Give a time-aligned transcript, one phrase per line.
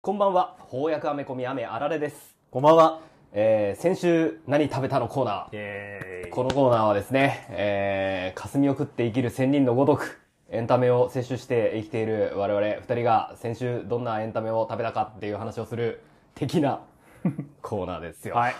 [0.00, 3.02] こんばんは翻訳アメコミ雨あられです、こんばんは。
[3.32, 6.30] えー、先週何食べたのコーナー。
[6.30, 10.20] このコーナーはですね、えー、霞を食って生きる仙人のごとく、
[10.50, 16.02] エンタメを摂取して生きている我々二人が先週どんなエンタメを食べたかっていう話をする
[16.34, 16.80] 的な
[17.62, 18.34] コーナーですよ。
[18.34, 18.54] はい。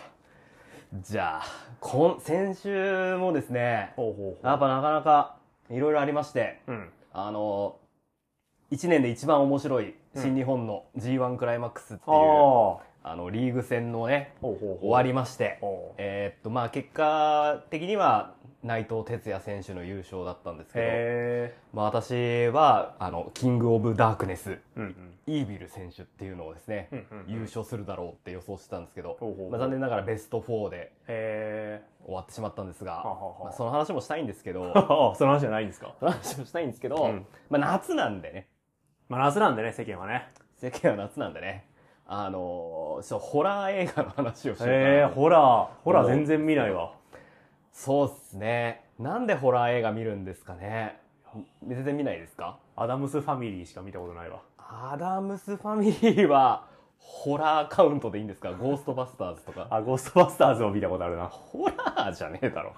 [1.00, 1.43] じゃあ、
[1.80, 3.95] こん、先週もですね、
[4.45, 5.39] やっぱなかなか
[5.71, 6.93] いろいろありまして、うん。
[7.12, 7.79] あの、
[8.73, 12.16] 一年で一番面白い新日本の G1 クライマックスっていう、
[13.05, 14.33] あの、リーグ戦のね。
[14.80, 15.59] 終わりまして、
[15.98, 18.32] えーっと、まあ結果的には
[18.65, 24.59] 内藤哲也選手の優勝だったんですけど、へまあ私は、あの、キングオブダークネス。
[25.27, 26.88] イービル選手っていうのをですね、
[27.29, 29.18] 優勝するだろうって予想してたんですけど、
[29.51, 33.04] まあ、残念ながらベスト4でへ終わってしまったんですが、
[33.45, 34.73] まあ、その話もしたいんですけど、
[35.16, 35.95] その話じゃないんですか？
[36.01, 37.27] その話もしたいんですけど、うん。
[37.51, 38.48] まあ夏なんでね、
[39.12, 40.27] まあ夏なんでね、世間はね。
[40.57, 41.66] 世間は夏なんでね、
[42.07, 45.66] あのー、ちょっとホラー映画の話をしようかなへえ、ホラー。
[45.85, 46.95] ホラー全然見ないわ。
[47.74, 48.87] そうっすね。
[48.99, 50.99] なんでホラー映画見るんですかね
[51.66, 52.57] 全然見ないですか？
[52.74, 54.41] アダムスファミリーしか見たことないわ。
[54.57, 56.65] アダムスファミリーは、
[56.97, 58.54] ホラーカウントでいいんですか？
[58.54, 59.66] ゴーストバスターズとか。
[59.69, 61.26] あ、ゴーストバスターズを見たことあるな。
[61.26, 62.73] ホラーじゃねえだろ。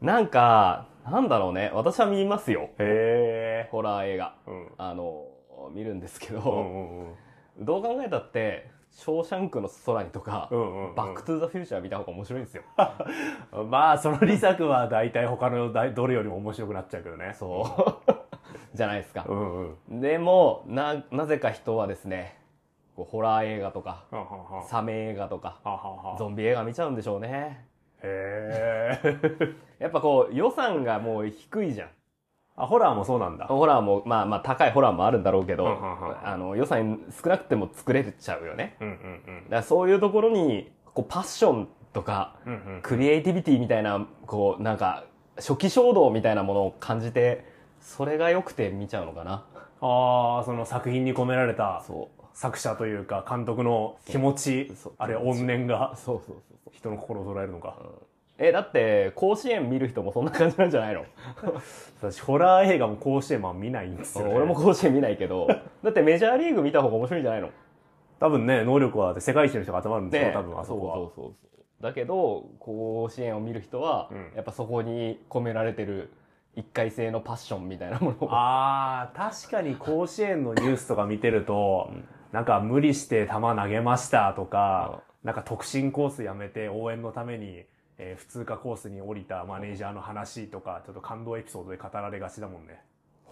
[0.00, 1.70] なんか、なんだろうね。
[1.72, 2.70] 私は見ますよ。
[2.78, 3.68] へえ。
[3.70, 4.34] ホラー映画。
[4.46, 4.68] うん。
[4.78, 5.26] あの、
[5.72, 7.64] 見るんですけど、うんうんうん。
[7.64, 12.62] どう考えたって、ショーシャンクの空にとか、うんうんうんバックトゥーザフューチャー見た方が面白いんですよ。
[13.68, 17.32] まあ、その2作は大体他の大どれよりも面白くなっちゃうけどね。
[17.34, 18.12] そう。
[18.74, 19.24] じゃないですか。
[19.28, 20.00] うんうん。
[20.00, 22.38] でも、な、なぜか人はですね、
[22.96, 24.04] ホラー映画とか、
[24.66, 25.60] サメ映画とか、
[26.18, 27.66] ゾンビ映画見ちゃうんでしょうね。
[28.06, 29.54] へえ。
[29.78, 31.88] やっぱこう、予算がもう低いじゃん。
[32.56, 33.46] あ、ホラーもそうなんだ。
[33.46, 38.76] ホラーも、まあまあ高いホラーもあるんだろうけど、うんうんうんあの、予算少なくても作れちゃうよね。
[38.80, 42.52] うんうんだからそういうところに、こう、パッションとか、うん。
[42.52, 42.82] うんうん。
[42.82, 45.04] クリエイティビティみたいな、こう、なんか、
[45.36, 47.44] 初期衝動みたいなものを感じて、
[47.80, 49.44] それが良くて見ちゃうのかな。
[49.80, 52.16] ああ、その作品に込められたそう。
[52.36, 56.55] 作者というか監督の気持ちあるいは怨念がそうそうそう。
[56.76, 57.76] 人の心を捉えるのか。
[58.38, 61.04] え、だって、甲子園見る人もそんな感じなんじゃないの？
[62.02, 64.34] 私、ホラー映画も甲子園マン見ないんですよ、ね。
[64.34, 65.46] 俺も甲子園見ないけど、
[65.82, 67.48] だってメジャーリーグ見た方が面白いんじゃないの？
[68.20, 70.94] 多分ね、能力は世界一の人が集まるんですよ、ね多分あそこは。
[70.96, 71.82] そうそうそう。
[71.82, 76.10] だけど、甲子園を見る人は、うんやっぱそこに込められてる
[76.56, 78.28] 一回性のパッションみたいなものを。
[78.32, 81.90] ああ、確かに甲子園のニュースとか見てると、
[82.32, 87.64] なんか無理して球投げましたとか、なんか特進コースやめて応援のために、
[87.98, 92.80] えー普通科コースに降りたマネージャーの話とか、ちょっと感動エピソードで語られがちだもんね。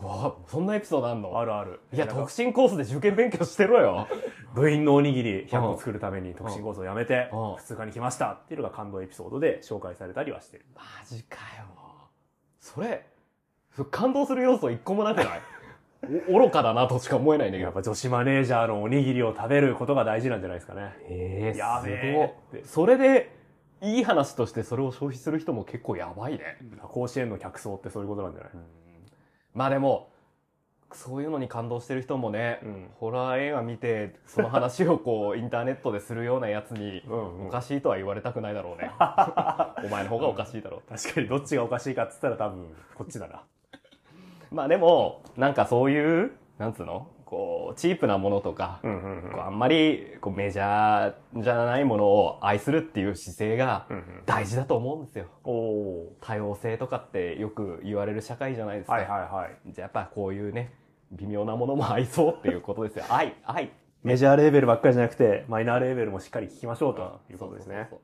[0.00, 1.38] わあそんなエピソードあんの？
[1.38, 1.78] あるある。
[1.93, 4.09] いや、特進コースで受験勉強してろよ。
[4.55, 10.65] 部員のおにぎり100個作るために特進コースをやめてうん普通科に来ましたっていうのが感動エピソードで紹介されたりはしてる。
[10.75, 11.66] マジかよ。
[12.59, 13.06] それ、
[13.76, 15.26] そ感動する要素一個もなくない？
[15.28, 15.53] お
[16.28, 17.65] 愚かだなとしか思えないんだけど。
[17.65, 20.94] やっぱ女子マネージャーのおにぎりを食べることが大事なんじゃないですかね。
[21.09, 21.91] ええやべ
[22.53, 23.31] すえそれで、
[23.81, 26.56] いい話としてそれを消費する人も結構やばいね。
[26.82, 28.50] 甲子園の客層ってそういうことなんじゃない、
[29.53, 30.10] まあでも、
[30.94, 38.91] そういうのに感動してる人もね、うんホラー映画見て、その話をこう、 インターネットでするようなやつに、うんうんおかしいとは言われたくないだろうね。
[39.84, 40.88] お前の方がおかしいだろう。
[40.88, 43.43] 確かにどっちがおかしいかって言ったら多分こっちだな。
[44.54, 47.09] まあでも、なんかそういう、なんつうの？
[47.25, 53.87] こう、チープなものとか、うんうんうんこうあんまりこうメジャーじゃないものを愛するっていう姿勢が
[54.26, 55.26] 大事だと思うんですよ。
[55.43, 58.93] 多様性とかってよく言われる社会じゃないですか。
[58.93, 59.72] はいはいはい。
[59.72, 60.72] じゃあやっぱこういうね、
[61.12, 63.04] 微妙なものも愛そうっていうことですよ。
[63.10, 63.72] 愛、愛。
[64.04, 67.75] メジャーレーベルばっかりじゃなくてマイナーレーベルもしっかり聞きましょうということですね。
[67.75, 67.98] そうそうそう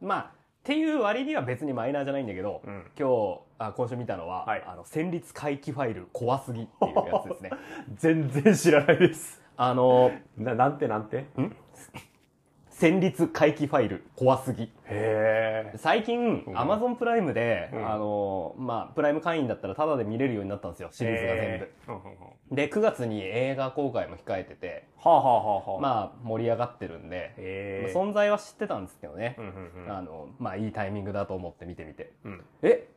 [0.00, 7.50] そうまあ、っていう割には別にマイナーじゃないんだけど、うん今日、あ今週見たのは、はいあの、戦慄回帰ファイル怖すぎっていうやつですね。
[7.96, 9.42] 全然知らないです。
[9.56, 11.24] あの、ななんてなんて？
[12.80, 14.72] 戦慄回帰ファイル怖すぎ。
[15.76, 21.58] 最近、うん Amazon プライムで、うんあの、まあ、プライム会員だったらタダで見れるようになったんですよ、シリーズが全
[22.50, 22.56] 部。
[22.56, 25.80] で、9月に映画公開も控えてて、はあはあはあはあ。
[25.82, 27.92] まあ、盛り上がってるんで、へえ。
[27.94, 29.42] 存在は知ってたんですけどねう。
[29.42, 29.48] んう
[29.82, 32.12] んうんあの、まあ、いいタイミングだと思って見てみて。
[32.24, 32.88] うんえ、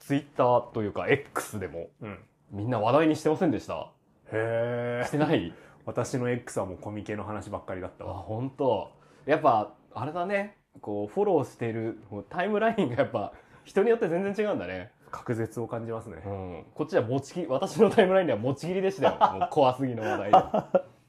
[0.00, 2.18] ツイッターというか X でもうん。
[2.50, 3.92] みんな話題にしてませんでした？
[4.32, 5.04] へえ。
[5.06, 5.54] してない？
[5.86, 8.14] 私の X はもうコミケの話ばっかりだったあ、わ。
[8.14, 8.90] 本当
[9.26, 10.56] やっぱ、あれだね。
[10.80, 13.32] こう、フォローしてる、タイムラインがやっぱ、
[13.64, 14.90] 人によって全然違うんだね。
[15.10, 16.22] 隔絶を感じますね。
[16.24, 19.16] うん、こっちは持ちきり私のタイムラインでは持ちきりでしたよ。
[19.40, 20.38] もう怖すぎの話題で。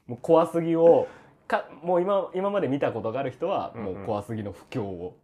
[0.08, 1.08] もう怖すぎを
[1.48, 5.18] かもう今今まで見たことがある人はもう怖すぎの不況を、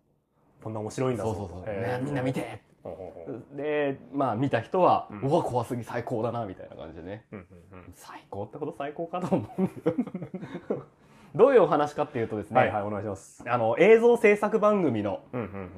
[0.61, 1.99] こんな面白いんだそうそうそう、へー。
[1.99, 2.61] ねみんな見て。
[3.55, 7.25] でまあ見た人は、ううんわ怖すぎ最高だなみたいな感じでね。
[7.31, 7.93] うんうんうん。
[7.95, 9.61] 最高ってこと最高かと思う。
[9.61, 10.85] んだよ
[11.37, 13.43] どういうお話かっていうとですね、はいはい、お願いします。
[13.47, 15.21] あの映像制作番組の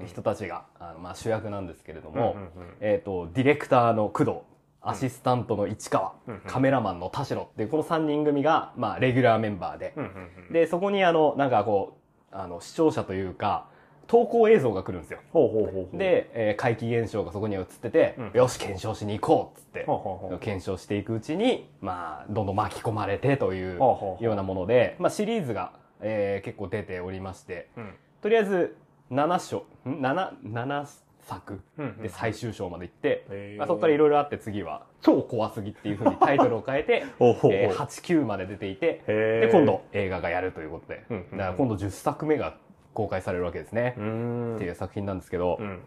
[0.08, 2.76] 人たちが、あのまあ、主役なんですけれども、うんうんうん。
[2.80, 4.38] えー、とディレクターの工藤
[4.82, 6.42] アシスタントの市川、うんうん。
[6.42, 10.54] カメラマンの田代っていうこの3人組が、まあ、レギュラーメンバーで、うんうんうん。
[10.54, 11.98] でそこにあのなんかこ
[12.32, 13.68] うあの視聴者というか
[14.10, 15.20] 投稿映像が来るんですよ。
[15.32, 15.98] ほうほうほうほう。
[15.98, 18.32] で、えー怪奇現象がそこに映ってて、うん。
[18.34, 27.94] よし検証しに行こうっつってほうほうほう検証していくうちに、まあ、どんどん巻き込まれてというようなもので、まあ、シリーズが、えー結構出ておりましてうん。
[28.22, 28.76] とりあえず
[29.12, 29.58] 7章
[29.88, 30.86] ん？7, 7
[31.22, 33.58] 作うんうんで最終章まで行って、へー。
[33.60, 41.38] まあ、そこからいろいろあって次は「超怖すぎ」っていうふうにタイトルを変えて えー89まで出ていてで今度映画がやるということで、うんうんうん。
[41.38, 42.58] だから今度10作目が
[42.94, 45.80] 公開されるわけですね、っていう作品なんですけど、うん。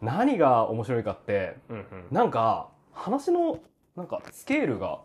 [0.00, 1.84] 何が面白いかってうんうん。
[2.10, 3.58] なんか話の
[3.96, 5.00] なんかスケールが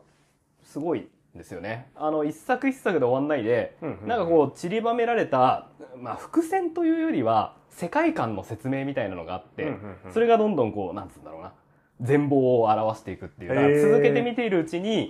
[0.64, 1.92] すごいんですよね。
[1.96, 4.08] あの一作一作で終わんないで、うんうん。
[4.08, 5.68] なんかこう散りばめられた、
[5.98, 10.14] まあ、伏線というよりは世界観の説明みたいなのがあって、うんうんうん。
[10.14, 11.54] それがどんどんこうなんつうんだろうな
[12.02, 15.10] 全貌を表していくっていう続けて見ているうちに、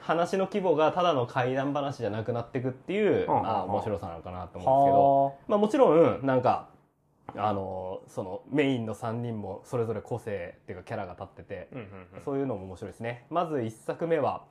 [0.00, 6.68] 話の規模がただの怪談話じゃなくなっていくっていう、はあ面白さなのかなと思うんですけど、はまあ、もちろんなんか
[7.36, 11.68] あのそのメインの3人もそれぞれ個性っていうかキャラが立ってて、
[12.24, 13.26] そういうのも面白いですね。
[13.30, 14.44] まず1作目は、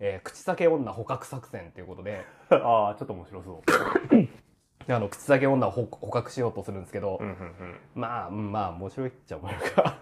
[0.00, 4.92] えー口裂け女捕獲作戦ということで ああちょっと面白そう。
[4.92, 7.76] あの口裂け女を捕捕獲しようとするんですけど、うんうんうん。
[7.94, 9.98] まあうんまあ面白いっちゃ面白いか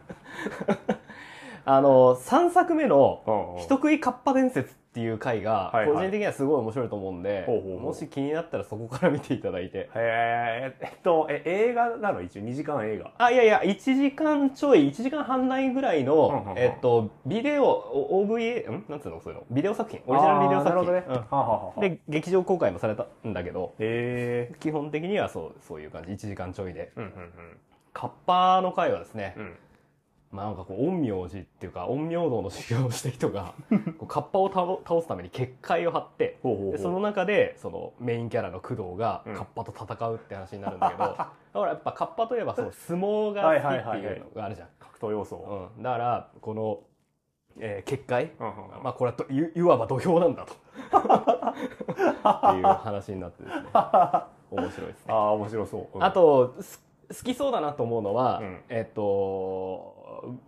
[1.65, 7.47] あの3作目の人食いカッパ伝説っていう回が個人的にはすごい面白いと思うんで、
[7.81, 9.79] もし気になったらそこから見ていただいて。
[9.79, 12.21] へええっとえ映画なの？
[12.21, 13.11] 一応2時間映画。
[13.17, 18.85] あいやいや1時間ちょい1時間半内ぐらいの、えっとビデオお OVA ん？
[18.89, 19.21] なんつうの？
[19.23, 19.47] そういうの？
[19.51, 20.01] ビデオ作品。
[20.07, 20.95] オリジナルビデオ作品。
[21.31, 26.13] ほどね、で劇場公開もされたんだけど基本的にはそうそういう感じ。
[26.13, 26.93] 1時間ちょいで。
[26.97, 27.13] うんうん
[27.95, 29.37] カッパの回はですね、
[30.33, 33.55] まあなんかこう陰陽師っていうか陰陽道の修行をした人が
[33.99, 39.35] こうカッパを倒倒すために結界を張ってでその中でそのメインキャラの工藤がうん。
[39.35, 44.69] カッパと戦うって話になるんだけど、 だからやっぱカッパといえばそう相撲が好きっていうのがあるじゃん。
[44.79, 46.81] 格闘要素うん、だからこの、
[47.59, 50.55] えー結界、うんうんまあこれはといいわば土俵なんだと。
[50.55, 50.57] っ
[52.53, 53.69] ていう話になってですね。
[54.51, 55.13] 面白いですね。
[55.13, 55.99] ああ面白そう。
[55.99, 56.05] うん。
[56.05, 58.61] あとす好きそうだなと思うのは、うん。
[58.69, 59.92] えっと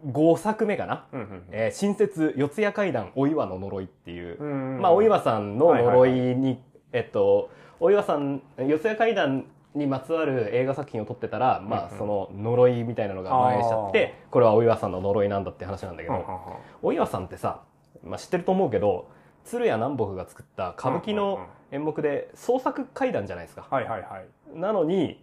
[0.07, 1.43] 5作目かな、うんうん。
[1.51, 6.37] えー新設四谷怪談お岩の呪いっていう、うんまあお岩さんの呪はいはい。
[6.37, 6.63] に、
[6.93, 7.51] えっと
[7.81, 11.93] お岩さん四谷怪談にまつわる映画作品を撮ってたら、まあうん。
[11.93, 16.39] うんその呪いみたいなのが蔓延しちゃってこれはお岩さんの呪いなんだって話なんだけど、うんうんうん
[16.83, 17.63] お岩さんってさ、
[18.05, 19.09] まあ、知ってると思うけど
[19.45, 21.47] 鶴屋南北が作った歌舞伎のうんうんうん。
[21.73, 23.67] 演目で創作怪談じゃないですか。
[23.69, 24.59] はいはいはい。
[24.59, 25.21] なのに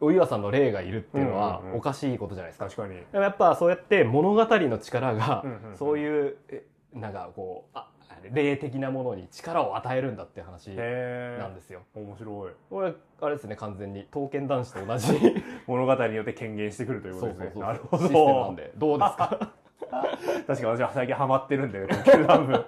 [0.00, 2.66] お岩さんの霊がいるっていうのはおかしいことじゃないですか。
[2.66, 2.94] 確かに。
[2.96, 7.88] でもやっぱそうやって物語の力がそういうえなんかこうあ
[8.32, 11.80] 霊的なものに力を与えるんだって話なんですよ。
[11.94, 12.52] 面白い。
[12.70, 15.12] これあれですね完全に刀剣男子と同じ
[15.66, 17.50] 物語によって権限してくるというこそうそうそう。
[17.50, 18.72] とですねなるほシステムなんどで。
[18.76, 19.38] どうですか？
[19.92, 22.64] 確かに私は最近ハマってるんで東京乱舞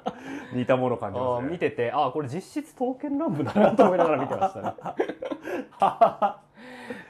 [0.53, 1.49] 似たもの感じあますね。
[1.49, 4.75] ー見ててあーこれ実質刀剣乱舞だなと思いながら見てましたね。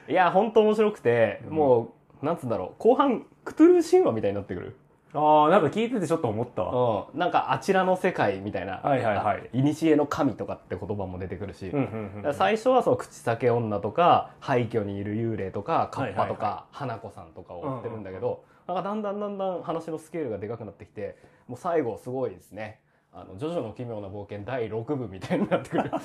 [0.07, 1.55] いや本当面白くて、うん。
[1.55, 2.81] もうなんつうんだろう。
[2.81, 4.75] 後半クトゥルー神話みたいになってくる。
[5.13, 7.07] ああなんか聞いててちょっと思ったわ。
[7.13, 9.49] うん、なんかあちらの世界みたいな、はいはいはい。
[9.53, 22.79] いにしえの神とかって言葉も出てくるし、うんうんうんだから最初はその口裂け女とか廃墟にいる幽霊とかカッパとはいはいか花子さんとかを追ってるんだけど、なんかだんだんだんだん話のスケールがでかくなってきてもう最後すごいですね
[23.13, 25.91] 「あのジョジョの奇妙な冒険」第6部みたいになってくる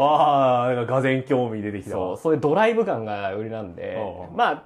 [0.00, 1.90] わあなんかがぜ興味出てきた。
[1.90, 3.98] そうわそういうドライブ感が売りなんで
[4.34, 4.64] まあ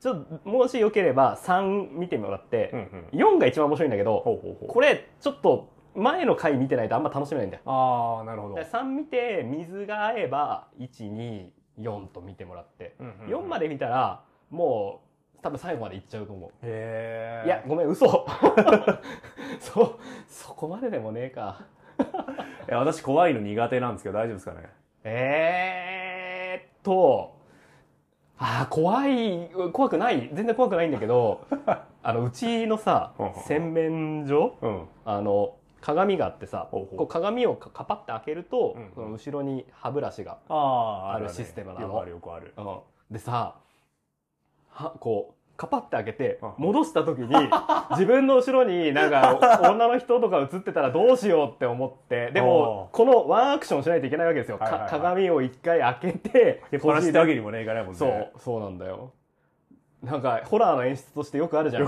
[0.00, 2.82] ちょっともしよければ3見てもらってうんう
[3.16, 3.36] ん。
[3.36, 4.68] 4が一番面白いんだけどほうほうほう。
[4.68, 7.62] これちょっと前の回見てないとあんま楽しめないんだよ。
[7.66, 8.54] ああなるほど。
[8.54, 11.50] で3見て水が合えば124
[12.12, 13.44] と見てもらって、うんうんうん。
[13.44, 15.10] 4まで見たらもう
[15.42, 18.06] 多分最後までいっちゃうと思う、へえいやごめん嘘。
[19.58, 21.60] そそこまででもねえか
[22.68, 24.68] いや私怖いの苦手なんですけど大丈夫ですかね？
[25.04, 27.34] えーっと
[28.38, 31.46] ああ怖い怖くない全然怖くないんだけど
[32.02, 33.12] あのうちのさ
[33.46, 34.88] 洗面所うん。
[35.04, 38.92] あの鏡があってさこう鏡をかカパって開けると、うんうん。
[38.94, 41.86] その後ろに歯ブラシが、ああるシステムなの。
[41.86, 42.52] よくあるよくある。
[42.58, 42.78] うん。
[43.10, 43.54] でさ
[44.68, 46.52] はこうカパって開けてうん。
[46.56, 47.28] 戻した時に
[47.92, 54.90] 自分の後ろになんか 女の人とか映ってたらどうしようって思ってでもこのワンアクションしないといけないわけですよ、かはいはいはい。
[54.90, 57.98] 鏡を一回開けて手っぱなしってわけにもねいかないもんね。
[57.98, 59.10] そうそうなんだよ。
[60.02, 61.84] なんかホラーの演出としてよくあるじゃん。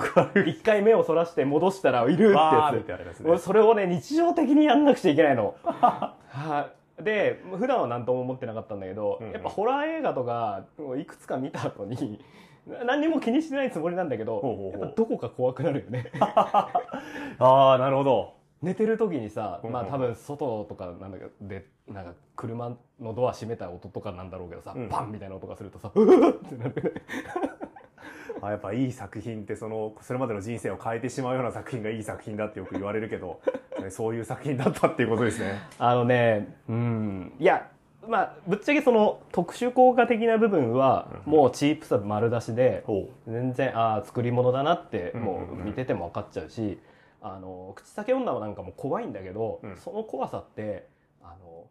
[0.47, 3.21] 一回目をそらして戻したらいるってやつ。
[3.21, 3.31] ね。
[3.31, 5.55] 俺それをね日常的にやんなくちゃいけないの。
[5.63, 6.69] は
[7.01, 7.03] い。
[7.03, 9.33] で普段は何とも思ってなかったんだけど、うんうん。
[9.33, 10.67] やっぱホラー映画とか
[10.99, 12.23] いくつか見た後に
[12.67, 14.81] 何にも気にしてないつもりなんだけどほうほうほう。
[14.81, 16.11] やっぱどこか怖くなるよね。
[16.21, 16.71] あ
[17.39, 18.35] あなるほど。
[18.63, 24.89] 寝てる時にさ、まあ多分外とかなんだけどでなんか車のドア閉めた音とかなんだろうけどさ、うん。
[24.89, 27.03] バンみたいな音がするとさうわっってなるね。
[28.41, 33.41] あやっぱいい作品ってそのそれまでの人生を変えてしまうような作品がいい作品だってよく言われるけど
[33.81, 35.61] ねそういう作品だったっていうことですね。
[35.79, 37.33] あのね、うん。
[37.39, 37.69] いや、
[38.09, 41.33] まあ、ぶっちゃけその特殊効果的な部分は、うん。
[41.33, 45.21] もうチープさ丸出しで、ほ全然、ああ、作り物だなって、うん。
[45.23, 46.81] もう見てても分かっちゃうし、
[47.21, 49.77] あの、口裂け女なんかも怖いんだけど、うん。
[49.77, 50.89] その怖さって、
[51.23, 51.67] あの、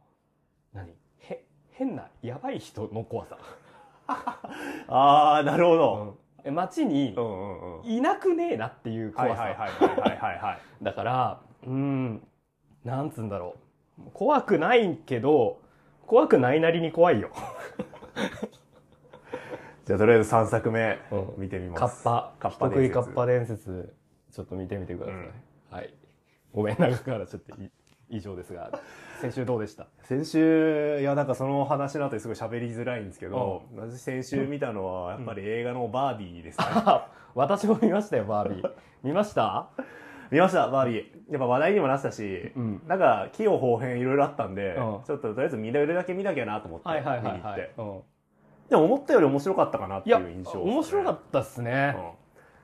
[0.73, 0.89] 何？
[1.19, 3.37] へ、変な、やばい人の怖さ。
[4.87, 6.17] ああなるほうど、ん。
[6.43, 7.85] え街にうん、うんうん。
[7.85, 9.43] いなくねえなっていうはい怖さ。
[9.43, 10.59] はいはいはいはいはいはい。
[10.81, 12.27] だから、うん、
[12.83, 13.55] なんつうんだろ
[13.99, 14.09] う。
[14.13, 15.59] 怖くないけど、
[16.11, 17.29] 怖くないなりに怖いよ。
[19.87, 21.33] じゃあとりあえず3作目うん。
[21.37, 21.79] 見てみます。
[21.79, 23.93] カッパ、カッパ伝説カッパ伝説、
[24.29, 25.15] ちょっと見てみてください。
[25.73, 25.93] はい。
[26.53, 27.71] ごめん、長くからちょっとい
[28.09, 28.77] 以上ですが、
[29.21, 29.87] 先週どうでした？
[30.03, 38.71] 先週いやなんかその話の後にすごい喋りづらいんですけど、私先週見たのはやっぱり映画のバービーですね、あ 私も見ましたよ、バービー。
[39.03, 39.69] 見ました？
[40.31, 41.03] 見ましたバービー。
[41.29, 42.81] やっぱ話題にもなってたし、うん。
[42.87, 44.75] なんか器用方変いろいろあったんで、うん。
[44.75, 47.73] ちょっととりあえず見れるだけ見なきゃなと思って見に行って。
[48.69, 51.95] でも思ったより面白かったかなっていう印象ね、面白かったっすね。
[51.97, 52.11] うん。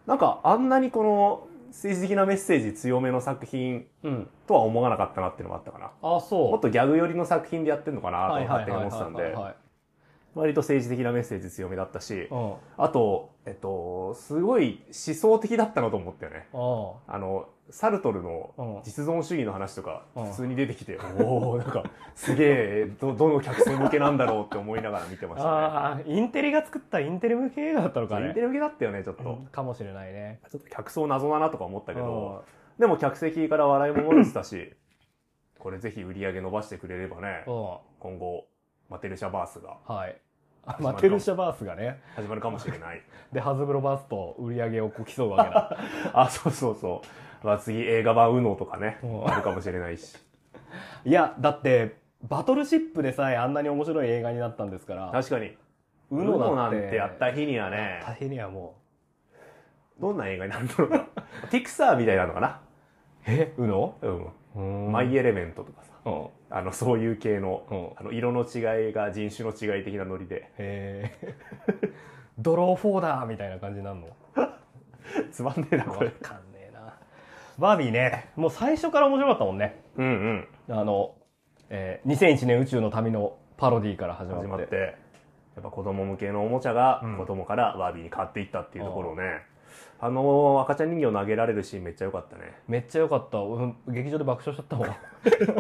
[0.08, 4.30] なんかあんなにこの政治的なメッセージ強めの作品うん。
[4.48, 5.92] とは思わなかったなっていうのもあったかな。
[6.02, 6.52] あ、そう。
[6.52, 9.02] もっとギャグ寄りの作品でやってんのかなとはいはい勝手にはいはい。
[9.02, 9.56] 思ってたんではい。
[10.36, 12.54] 割と政治的なメッセージ強めだったしうん。
[12.78, 16.48] あとえっとすごい思想的だったなと思ったよね。
[16.54, 21.84] ああのサルトルのうん実存主義の話とかうん普通に出てきて、おおなんか
[22.16, 28.42] すげえどどの客層向けなんだろうって思いながら見てましたねああ、インテリが作ったインテリ向け映画だったのかねインテ。
[28.42, 30.40] リ向けだったよねちょっと、うんかもしれないね。
[30.50, 32.46] ちょっと客層謎だなとか思ったけうんど
[32.80, 34.74] でも客席から笑いも漏れてたし
[35.60, 37.78] これぜひ売り上げ伸ばしてくれればねうん。
[38.00, 38.46] 今後
[38.90, 40.16] マテルシャバースがはい。
[40.70, 42.02] あマテルシャバースがね。
[42.16, 45.78] 始まるかもしれない で、ハズブロバースと売り上げをこう競うわけだ。
[46.14, 47.08] あそうそうそう、
[47.44, 49.28] まあ、次映画版 UNO とかねうん。
[49.28, 50.18] あるかもしれないし。
[51.06, 55.48] いや、だって、バトルシップでさえあんなに面白い映画になったんですから、確かに。
[55.48, 55.50] っ
[56.10, 58.02] てなんてやった日にはね。
[58.06, 58.76] 大変にはも
[60.00, 61.08] どんな映画になるんだろうな。
[61.52, 62.48] ピクサーみたいなのかな。
[62.48, 62.52] う。
[63.28, 63.94] え ?UNO?
[64.56, 64.92] うん、うん。
[64.92, 65.92] マイエレメントとかさ。
[66.06, 66.28] うん。
[66.50, 67.90] あのそういう系の,、うん。
[67.98, 70.52] あの色の違いが人種の違い的なノリで。
[70.58, 71.34] へえ。
[72.38, 74.08] ドローフォーダーみたいな感じになるの？
[75.32, 76.08] つまんねえなこれ。
[76.08, 76.42] わかん。
[77.58, 79.82] バービーね、もう最初から面白かったもんね。
[79.98, 80.80] うんうん。
[80.80, 81.16] あの、
[81.70, 84.48] えー2001年宇宙の旅のパロディから始まって。
[84.48, 84.76] 始まって。
[85.56, 87.18] やっぱ子供向けのおもちゃがうん。
[87.18, 89.42] 子供からバービーに変わっていったっていうところをね、
[90.00, 92.54] あの赤ちゃん人形投げられるシーンめっちゃ良かったね。
[92.68, 93.40] めっちゃ良かった。
[93.40, 94.96] うん劇場で爆笑しちゃったもん。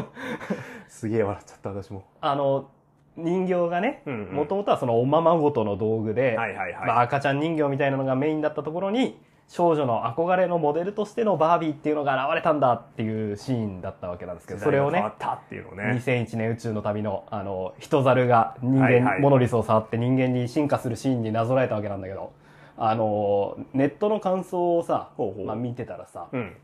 [0.87, 2.03] すげえ笑っちゃった私も。
[2.21, 2.69] あの、
[3.15, 4.35] 人形がね、うんうん。
[4.35, 22.33] もともとはそのおままごとの道具で、はいはいはい、まあ、赤ちゃん人形みたいなのがメインだったところに、少女の憧れのモデルとしてのバービーっていうのが現れたんだっていうシーンだったわけなんですけど、それをね時代が変わっ、たっていうのをね2001年宇宙の旅の、あの、人猿が人間、はいはいモノリスを触って人間に進化するシーンになぞらえたわけなんだけど、
[22.77, 26.55] あの、ネットの感想をさ、あ見てたらさ、うん。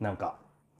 [0.00, 0.36] なんか、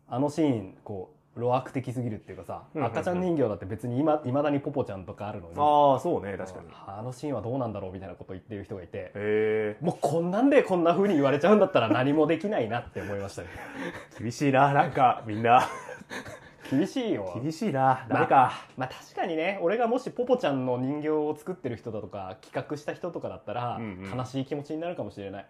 [0.09, 2.93] あのシーン、こう、路悪的すぎるっていうかさ、うんうんうん。
[2.93, 6.67] 赤ちゃん人形だって別に今、未だにポポちゃんとかあるのに、ああそうね確かに。
[6.67, 13.49] へあのシーンはどうなんだろうみたいなことを言ってる人がいて、えもうこんなんでこんな風に言われちゃうんだったら何もできないなって思いましたね。
[14.19, 15.63] 厳しいななんかみんな。
[16.71, 17.39] 厳しいよ。
[17.43, 24.19] 厳しいな誰か、まあ確かにね、俺がもしポポちゃんの人形を作ってる人だとか、企画した人とかだったら、うんうん。
[24.19, 25.47] 悲しい気持ちになるかもしれない。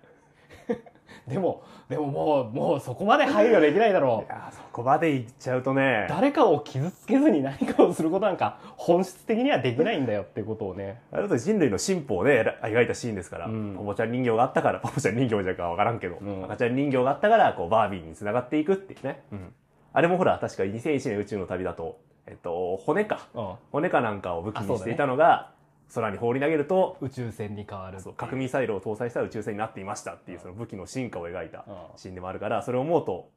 [1.27, 6.07] でも、でももう、もうそこまで配慮できないだろいやーそこまでいっちゃうとね。
[6.09, 6.11] う。
[6.11, 11.01] 誰かを傷つけずに何かをすることなんか本質的にはできないんだよってことをね。
[11.13, 13.75] あれだと人類の進歩をね描いたシーンですから、うん。
[13.77, 16.45] ポポちゃん人形があったからポポちゃん人形じゃかわからんけど、うん。
[16.45, 19.23] 赤ちゃん人形があったからこうバービーに繋がっていくっていうね、
[19.93, 23.27] あれもほら確か2001年宇宙の旅だと、えっと、骨か。
[23.35, 23.53] うん。
[23.73, 25.51] 骨かなんかを武器にしていたのが、
[25.95, 33.31] 空に放り投げると宇宙船に変わる核ミサイルを搭載した宇宙船になっていましたっていうその武器の進化を描いたうんシーンでもあるからそれを思うと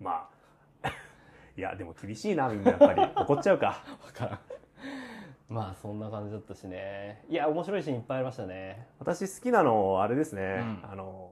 [0.00, 0.28] ま
[0.82, 0.88] あ
[1.56, 3.02] いやでも厳しいなみんなやっぱり。
[3.16, 3.66] 怒っちゃうか。
[3.66, 4.38] わからん。
[5.48, 7.24] まあそんな感じだったしね。
[7.28, 8.86] いや、面白いシーンいっぱいありましたね。
[8.98, 10.90] 私好きなのあれですね、うん。
[10.90, 11.30] あの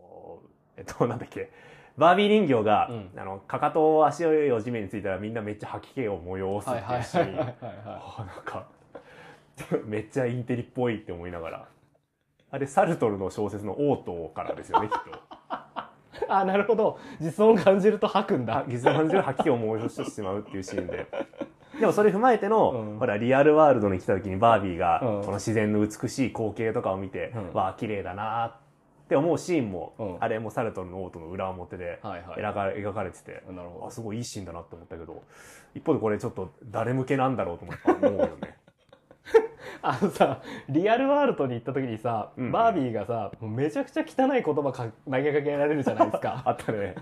[0.76, 1.50] えっとなんだっけ。
[1.96, 3.10] バービー人形が、うん。
[3.16, 7.37] あのかかと足を地面についたらみんなめっちゃ吐き気を催すっていうシーン。
[7.37, 8.66] はいはあ なんか
[9.87, 11.69] めっちゃインテリっぽいって思いながら
[12.50, 15.11] あれサルトルの小説の「オート」からですよね きっと。
[15.11, 15.12] い。
[16.29, 16.99] あ、なるほど。
[17.21, 18.64] 実音感じると吐くんだ。
[18.69, 21.07] ギズ感じる吐き気を催してしまうっていうシーンで。
[21.79, 32.00] でもそれ踏まえての、うんほら、リアルワールドに来た時にバービーが、うんこの自然の美しい光景とかを見て、うんわあ、綺麗だなって思うシーンも、うんあれもサルトルのオートの裏表で。
[32.02, 35.23] 描かれ描かれてて、なるほあ、すごいいいシーンだなって思ったけど、
[35.75, 38.60] 一方でこれちょっと誰向けなんだろうと思って思うよね。
[39.83, 46.43] あのさ、リアルワールドに行った時にさ、うんバービーがさ、めちゃくちゃ汚い言葉か投げかけられるじゃないですか。
[46.47, 46.95] あったね。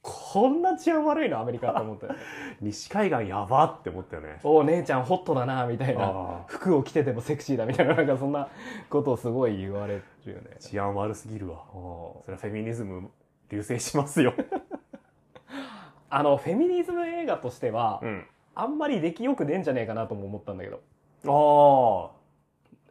[0.00, 1.38] こんな治安悪いの？
[1.38, 2.06] アメリカと思って。
[2.60, 4.40] 西海岸やばって思ったよね。
[4.42, 6.04] お姉ちゃんホットだな、みたいな。
[6.04, 8.48] あ服を着ててもセクシーだみたいな、なんかそんな
[8.90, 10.56] ことをすごい言われるよね。
[10.58, 11.58] 治安悪すぎるわ。
[11.72, 13.10] おそれはフェミニズム
[13.48, 14.34] 流星しますよ。
[16.10, 18.26] あの、フェミニズム映画としては、うん。
[18.54, 20.80] あんまり出来よくねえんじゃねえかなとも思ったんだけど。
[21.26, 22.10] ああ。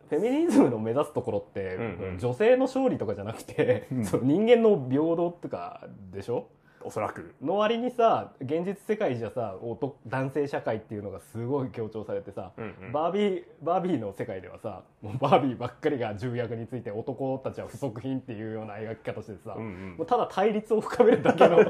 [0.09, 2.17] フェミニズムの目指すところって、うんうん。
[2.19, 4.05] 女性の勝利とかじゃなくて、うん。
[4.05, 6.47] その人間の平等とかでしょ？
[6.83, 7.33] おそらく。
[7.41, 12.91] の割にさ現実世界じゃさ男男性社会っていうのがすごい強調されてさ、うんうん。
[12.91, 19.95] バービーバービーの世界ではさもうバービーばっかりが重役について男たちは不足品っていうような描き方してさ、うんうん。
[19.97, 21.57] もうただ対立を深めるだけの。
[21.57, 21.63] ま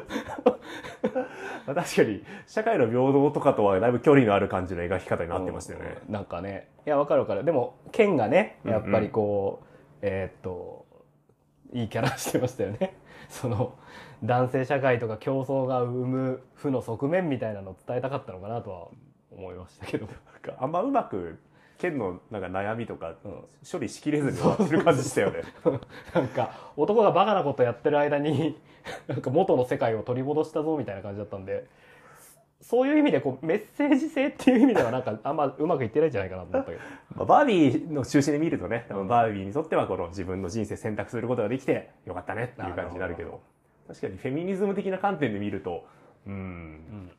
[1.67, 5.97] あ確かに社会の平等とかとはだいぶ距離のある感じの描き方になってましたよね。
[6.07, 6.69] うんなんかね。
[6.85, 7.43] いやわかるわかる。
[7.43, 9.65] でもケンがねやっぱりこう、
[10.01, 10.85] えーっと
[11.73, 12.95] いいキャラしてましたよね。
[13.29, 13.75] その
[14.23, 18.87] 男性社会とか競争が生む負の側面みたいなのを伝えたかったのかなとは
[19.31, 21.39] 思いましたけど、なんかあんまうまく
[21.79, 25.41] 県のなんか悩みとかうん処理しきれずに終わってる感じしたよね。
[26.13, 28.59] なんか男がバカなことやってる間に
[29.07, 31.65] なんか元の世界を取り戻したぞみたいな感じだったんで
[32.61, 36.83] そういう意味でこうメッセージ性っていう意味ではなんかあんまうまくいってないんじゃないかなと思ったけど。
[37.17, 43.41] まあバービーの中心で見るとね、多分バービーにとってはこの自分の人生選択することができてよかったねっていう感じになるけど、
[43.87, 45.85] 確かにフェミニズム的な観点で見ると、
[46.25, 47.11] うーん、うん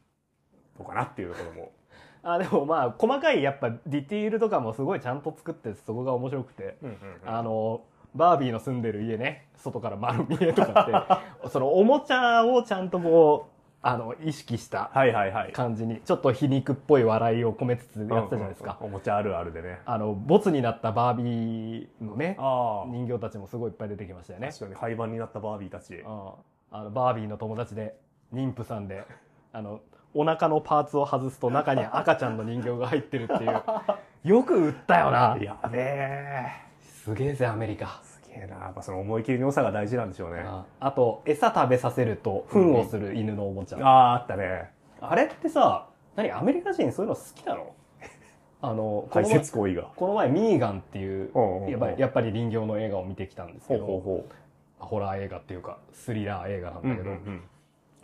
[0.79, 1.73] どうかなっていうところも。
[2.25, 6.97] あでもまあ細かいやっぱディティールとかもすごいちゃんと作ってそこが面白くて、うんうん
[7.27, 7.83] あの
[8.15, 15.53] バービーの住んでる家ね外から丸見えとかって そのおもちゃをちゃんとこうあの意識したはいはいはい。
[15.53, 19.81] 感じにちょっと皮肉っぽい笑いを込めつつやってたじゃないですか、うんうんうんおもちゃあるあるでね。
[19.87, 22.89] あのボツになったバービーのねああ。
[22.91, 25.97] 人形たちもすごいいっぱい出てきましたよね確かに廃盤になったバービーたち。
[25.97, 26.31] うん
[26.73, 27.95] あのバービーの友達で
[28.33, 29.05] 妊婦さんで
[29.53, 29.81] あの
[30.15, 33.63] お腹のパーツを外すと中に赤ちゃんの人形が入ってるっていう
[34.25, 36.47] よく売ったよなやべえ。
[37.05, 38.57] すげえぜアメリカすげえな。
[38.57, 40.41] やっぱその思い切りの良さが大事なんでしょうね。
[40.41, 44.71] あああと餌食べさせると糞をする犬のおもちゃ、あー、あったね。
[45.01, 47.75] あれってさ何アメリカ人そういうの好きなの？
[48.63, 49.89] あのこ解の前説行為が。
[49.97, 54.25] この前ミーガンっていううんうんうんやっぱりやっぱり人形の映画を見てきたんですけどほ
[54.87, 57.43] ホラー映画っていうかスリラー映画なんだけど、うんうん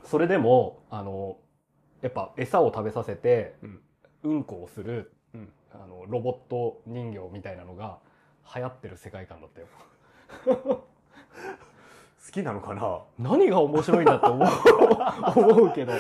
[0.05, 1.37] それでもあの
[2.01, 3.81] やっぱ餌を食べさせて、うん。
[4.23, 5.49] うんこをする、うん。
[5.73, 7.99] あのロボット人形みたいなのが
[8.55, 9.67] 流行ってる世界観だったよ。
[10.55, 13.01] 好きなのかな？
[13.19, 14.49] 何が面白いんだと思う
[15.55, 15.93] 思うけど。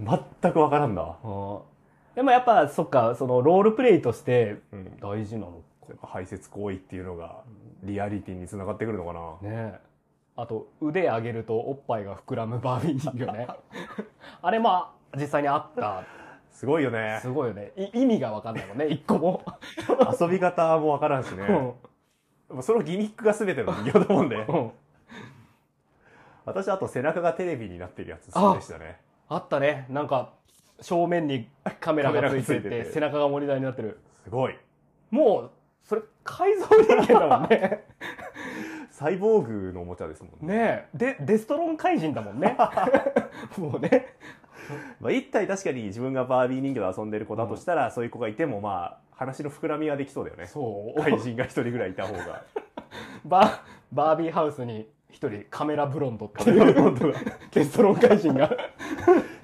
[0.00, 1.16] 全くわからんな。
[1.22, 1.58] うん
[2.14, 4.98] でもやっぱそっかそのロールプレイとしてうん。
[5.00, 5.62] 大事なの
[6.02, 7.42] 排泄行為っていうのが
[7.84, 9.50] リアリティにつながってくるのかな？
[9.50, 9.80] ねえ
[10.36, 13.46] あと腕上げるとおっぱいが膨らむバービー人形ね
[14.42, 16.02] あれまあ実際にあった
[16.50, 17.28] すごいよねす。
[17.28, 19.42] ごいよねい意味が分かんないもんね一個も、
[20.20, 21.46] 遊び方もわからんしね。
[22.50, 24.36] うんそのギミックが全ての人形だもんで。
[24.36, 24.72] うん
[26.44, 29.00] 私あと背中がテレビになってるやつ好きでしたね。
[29.28, 30.34] あったねなんか
[30.80, 31.48] 正面に
[31.80, 34.58] カメラがついててカメラがついてて背中がモニターになってるすごい。
[35.10, 35.50] もう
[35.84, 37.84] それ改造人間だもんね。
[38.90, 40.88] 最 サイボーグのおもちゃですもんね。
[40.94, 42.56] でデストロン怪人だもんね。
[43.58, 44.14] もうね。
[44.98, 50.46] まあ、一体確かに自分がバービー人形で遊んでる子だとしたら、そういう子がいても、まあ、話の膨らみはできそうだよね。
[50.46, 51.02] そう。
[51.02, 52.42] 怪人が一人ぐらいいた方が。
[53.26, 57.14] ババービーハウスに一人カメラブロンドっていう
[57.52, 58.50] デストロン怪人が。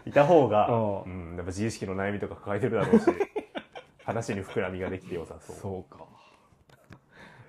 [0.07, 3.05] いた方が、ううん、やっぱ自意識の悩みとか抱えてるだろうし、
[4.05, 5.57] 話に膨らみができて良さそう。
[5.57, 6.10] そうか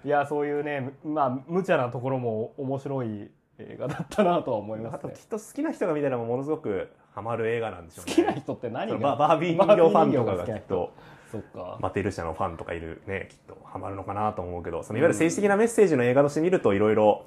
[0.04, 5.14] いやそういうねまあ無茶なところも面白い映画だったなとは思いますね。
[5.14, 8.16] きっと好きな人が見たらものすごくハマる映画なんでしょうね。
[8.16, 10.94] 好きな人って何そがのババービー人形ファンとかがきっと、
[11.32, 11.78] そっか。
[11.82, 17.26] マテル社のファンとかいるね、きっとハマるのかなと思うけど、そのいわゆる政治的なメッセージの映画として見るといろいろ、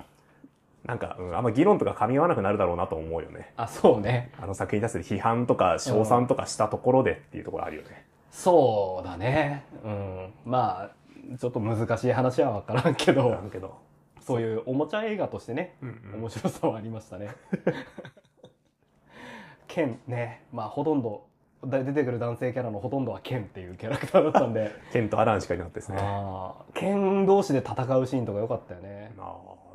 [0.84, 3.52] なんか、うん、あんま議論とか噛み合わなくなるだろうなと思うよね。
[3.56, 4.32] あそうね。
[4.40, 8.04] あの作品に対する批判とか称賛とかしたところでっていうところあるよね。
[8.30, 9.64] そうだね。
[9.84, 10.32] うん。
[10.44, 11.03] まあ
[11.38, 13.78] ちょっと難しい話は分からんけどけど。
[14.20, 17.28] そういうおもちゃ映画としてね、うんうん面白さはありましたね。
[19.68, 21.26] ケンね、まあほとんど、
[21.66, 25.98] だ出てくる男性キャラのほとんどはケンっていうキャラクターだったんで、 ケンとアランしかいなかったですね。
[26.72, 29.12] ケン同士で戦うシーンとか良かったよね。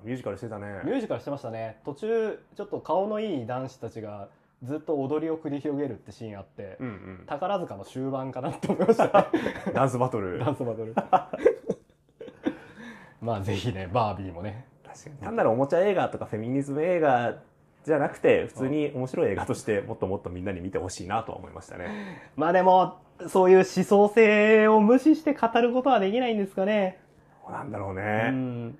[0.03, 0.81] ミュージカルしてたね。
[0.83, 1.77] ミュージカルしてましたね。
[1.85, 4.29] 途中、ちょっと顔のいい男子たちが
[4.63, 7.23] ずっと踊りを繰り広げるってシーンあって、うんうん。
[7.27, 9.11] 宝塚の終盤かなって思いましたね。
[9.73, 10.39] ダンスバトル。
[10.39, 10.93] ダンスバトル。
[13.21, 17.37] まあぜひね、バービーもね、確かに単なるおもちゃ映画とかフェミニズム映画
[17.85, 21.87] じゃなくて、普通に面白い映画としてもっともっとみんなに見てほしいなとは思いましたね。
[22.35, 26.99] まあでも、そういう思想性を無視して語ることはできないんですかね。
[27.49, 28.29] なんだろううね。
[28.29, 28.77] ん。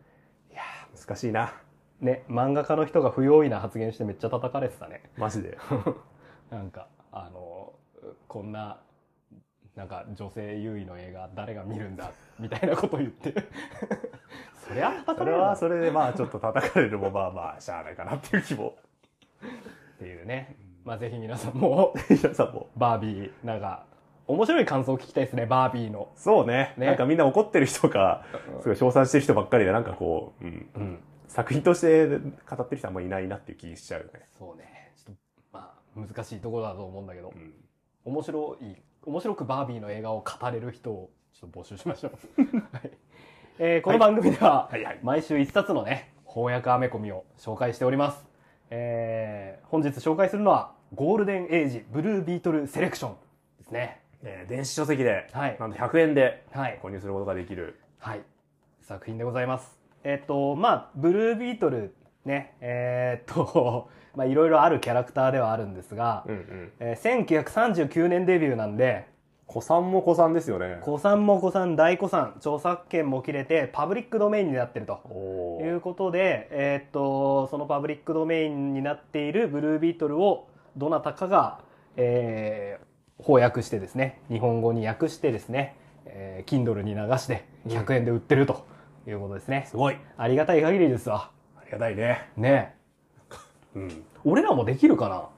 [0.52, 1.54] いやー難しいな。
[2.02, 5.04] ね、漫画家の人が不用意な発言してめっちゃ叩かれてたね。
[5.18, 5.58] マジで？
[6.50, 7.74] なんか、あの、
[8.28, 8.80] こんな、
[9.76, 12.12] なんか女性優位の映画誰が見るんだ？
[12.40, 13.34] みたいなこと言って。
[14.68, 18.76] そりゃ叩それはそれでまあちょっと叩かれるもまあまあしゃあないかなっていう気も。
[19.96, 20.56] っていうね。
[20.86, 22.68] まあぜひ皆さんも、 皆さんも。
[22.78, 23.86] バービー、なんか、
[24.28, 26.10] 面白い感想を聞きたいですね、バービーの。
[26.16, 28.24] そうねねなんかみんな怒ってる人か、
[28.62, 31.00] すごい称賛してる人ばっかりでなんかこう、うん、うん。
[31.30, 32.16] 作品として語
[32.64, 34.28] ってる人あんまいないなっていう気しちゃうよね。
[34.38, 34.92] そうね。
[34.98, 35.22] ちょっと、
[35.54, 37.30] まあ、難しいところだと思うんだけど。
[37.30, 37.40] う。
[37.40, 37.54] ん。
[38.06, 42.42] 面白い面白くバービーの映画を語れる人をちょっと募集しましょう、
[42.76, 42.92] はい。
[43.60, 44.84] えーこの番組では、はい。
[44.84, 48.26] はい毎週一冊のね翻訳アメコミを紹介しております、
[48.72, 53.16] えー本日紹介するのはゴールデンエイジブルービートルセレクション
[53.60, 54.02] ですね。
[54.24, 55.58] えー電子書籍で、はい。
[55.60, 56.80] なんと100円ではい。
[56.82, 57.80] 購入することができる。
[58.00, 58.22] はい。
[58.82, 61.94] 作品でございますえっ、とまあブルービートル
[62.26, 66.72] ねえっ、と まあいろいろあるキャラクターではあるんですが、うんうん。
[66.80, 69.08] えー1939年デビューなんで
[69.48, 70.80] 古参も古参ですよね。
[70.84, 75.00] 古参も古参大古参著作権も切れてパブリックドメインになってると
[75.62, 81.60] いうことで、えーっとそのパブリックドメインになっているブルービートルをどなたかが、
[81.98, 82.90] えー
[83.22, 88.66] 翻訳してですね日本語に訳してですね、えー Kindle に流して100円で売ってると
[89.10, 89.98] いうことですね、すごい。
[90.18, 92.30] ありがたい限りですわありがたいね。
[92.38, 92.76] ね
[93.76, 94.06] えうん。
[94.24, 95.30] 俺らもできるかな？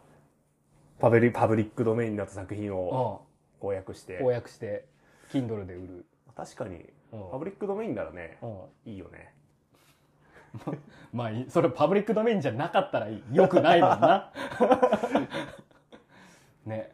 [0.99, 3.25] パブリパブリックドメインになった作品を
[3.61, 4.17] うん翻訳して。
[4.17, 4.85] 翻訳して
[5.31, 6.05] Kindle で売る、
[6.35, 9.33] 確かに、うんパブリックドメインならね、うんいいよね。
[11.13, 14.31] まあそれパブリックドメインじゃなかったらよくないもんな。
[16.65, 16.91] ね。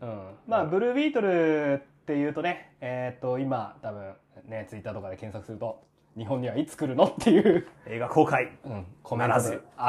[0.00, 0.34] うん。
[0.46, 4.14] まあ、ブルービートルっていうとね、えっ、と、今、多分、
[4.44, 5.84] ね、ツイッターとかで検索すると、
[6.16, 7.04] 日本にはいつ来るの？
[7.04, 8.52] っていう、映画公開。
[8.64, 9.34] うん、コメント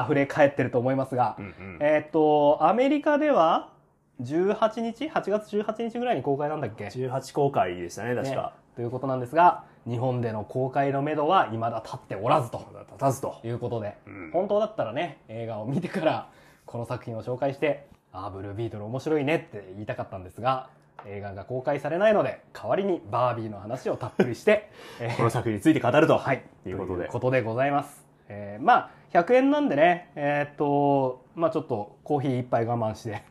[0.03, 1.77] 溢れ返ってると思いますが、うんうん。
[1.81, 3.73] えっ、と、アメリカでは、
[4.21, 8.53] 18日 ?8 月18日ぐらいに公開なんだっけ？18公開でしたね、確ねか。
[8.75, 12.59] ということなんですが、日本での公開のめどは未だ立っておらずと。
[12.87, 13.39] 立たずと。
[13.43, 16.29] いうことで、うん本当だったらね映画を見てから
[16.65, 20.69] この作品を紹介して「ああブルービートル面白いね」って言いたかったんですが
[21.05, 26.17] 映画が公開されないので代わりにバービーの話をたっぷりして、 えーこの作品について語ると。
[26.17, 27.07] はいということで。
[27.07, 33.23] ことでございます、えーまあ100円なんでねえーっとまあちょっとコーヒー一杯我慢して。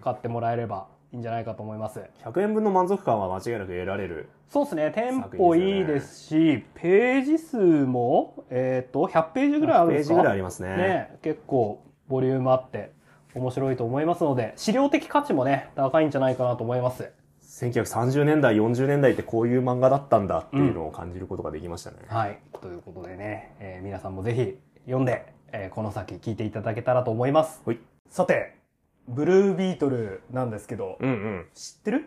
[0.00, 4.28] 買ってもらえればいいんじゃないかと思います100円分の満足感は間違いなく得られる。
[4.48, 10.14] そうですねテンポいいですしページ数もえーっと100ページぐらいあるんですか？
[10.14, 10.76] ページぐらいありますね。
[10.76, 12.92] ね、結構ボリュームあって
[13.38, 17.10] 面白いと思いますので資料的価値もね高いんじゃないかなと思います
[17.42, 21.96] 1930年代、40年代ってこういう漫画だったんだっていうのを感じることができましたね。
[22.06, 27.80] はいということでね、えー皆さんもぜひ読んで、えーこの先聞いていただけたらと思いますほい。
[28.08, 28.54] さて
[29.08, 31.46] ブルービートルなんですけど、うんうん。
[31.54, 32.06] 知ってる？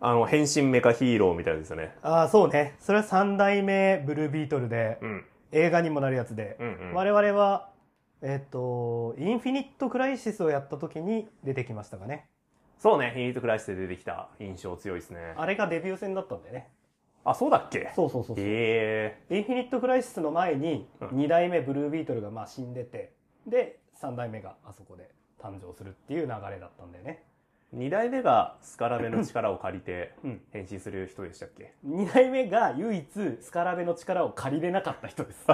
[0.00, 1.96] あの、変身メカヒーローみたいですよね。
[2.02, 5.24] ああそうねそれは3代目ブルービートルで、うん。
[5.50, 6.94] 映画にもなるやつで、うんうん。
[6.94, 7.70] 我々は、
[8.22, 12.28] えっ、と、インフィニット・クライシスをやった時に出てきましたかね。
[12.78, 15.34] そうね、ヒートクライシスで出てきた印象強いですね。
[15.36, 16.68] あれがデビュー戦だったんでね。
[17.24, 17.92] あ、そうだっけ？
[17.94, 18.44] そうそうそうそう。
[18.46, 23.12] へインフィニット・クライシスの前にうん2代目ブルービートルがまあ死んでて、
[23.46, 27.22] で、3代目があそこで誕生するっていう流れだったんでね。
[27.72, 27.76] え。
[27.76, 33.06] 二代目がスカラベの力を借りてうん変身する人でしたっけ？2代目が唯一
[33.40, 35.46] スカラベの力を借りれなかった人です。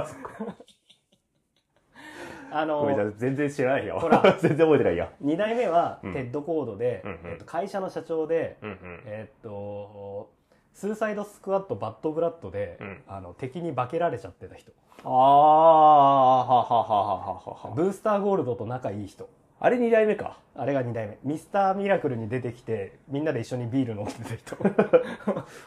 [2.57, 3.99] あのごめん、じゃあ全然知らないよ。
[3.99, 5.09] ほら 全然覚えてないよ。
[5.25, 8.79] 2代目はうんテッドコードで、うんうんえっと、会社の社長で、うんうん。
[9.07, 10.31] えっと
[10.73, 14.73] スーサイドスクワットバッドブラッドで、うんあの敵に化けられちゃってた人
[15.05, 17.73] あー、はははははは。
[17.75, 19.29] ブースターゴールドと仲いい人
[19.61, 20.39] あれ二代目か。
[20.57, 24.57] あれが2代目ミスターミラクルに出てきてみんなで一緒にビール飲んでた人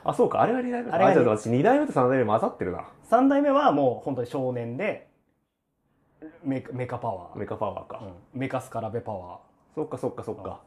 [0.06, 0.42] あ、そうか。
[0.42, 0.96] あれが二代目か。
[0.96, 2.86] あれがあ、じゃあ私二代目と三代目混ざってるな。
[3.10, 5.08] 3代目はもう本当に少年で
[6.44, 7.40] メカメカパワー。
[7.40, 8.00] メカパワーか。
[8.02, 8.40] うん。
[8.40, 9.40] メカスカラベパワ
[9.76, 10.62] そっかそっかそっか。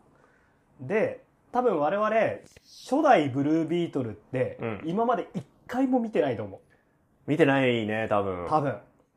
[0.83, 2.11] ーで多分我々
[2.65, 4.81] 初代ブルービートルってうん。
[4.85, 6.61] 今まで一回も見てないと思う。
[7.27, 8.47] 見てないね、多分。
[8.49, 8.77] 多分。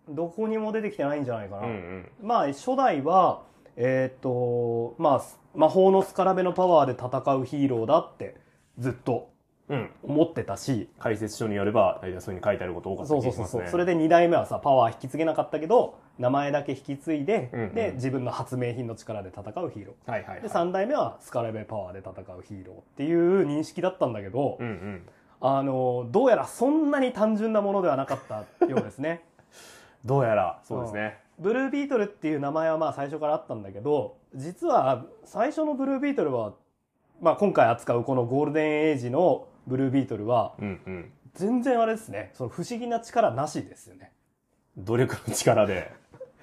[0.10, 2.12] どこにも出てきてないんじゃないかな、うんうん。
[2.22, 3.44] まあ初代は
[3.76, 5.24] えっ、とまあ
[5.56, 8.36] 魔法のスカラベのパワーで戦うヒーローだって
[8.80, 9.33] ずっと
[9.70, 9.90] うん。
[10.04, 13.52] 思ってたし解説書によれば、大体そういうふうに書いてあること多かったそう気がしますね。
[13.52, 20.40] そうそうそう、それで2代目はさパワー引き継げなかったけど名前だけ引き継いで、うんうんで自分の発明品の力で戦うヒーロはいはい、はい。
[20.40, 25.02] ーで3代目はスカラベパワーで戦うヒーローっていう認識だったんだけど、うんうん。
[25.42, 28.20] あのどうやらそんなに単純なものではなかっ
[28.60, 29.24] たようですね
[30.06, 31.24] どうやら、そうですね。
[31.40, 36.54] ブルービートルっていう名前はまあ最初からあったんだけど実は最初のブルービートルは、
[37.22, 41.12] まあ、今回扱うこのゴールデンエイジのブルービートルはうんうん。
[41.36, 44.12] 全然あれですねその不思議な力なしですよね、
[44.78, 45.92] 努力の力で、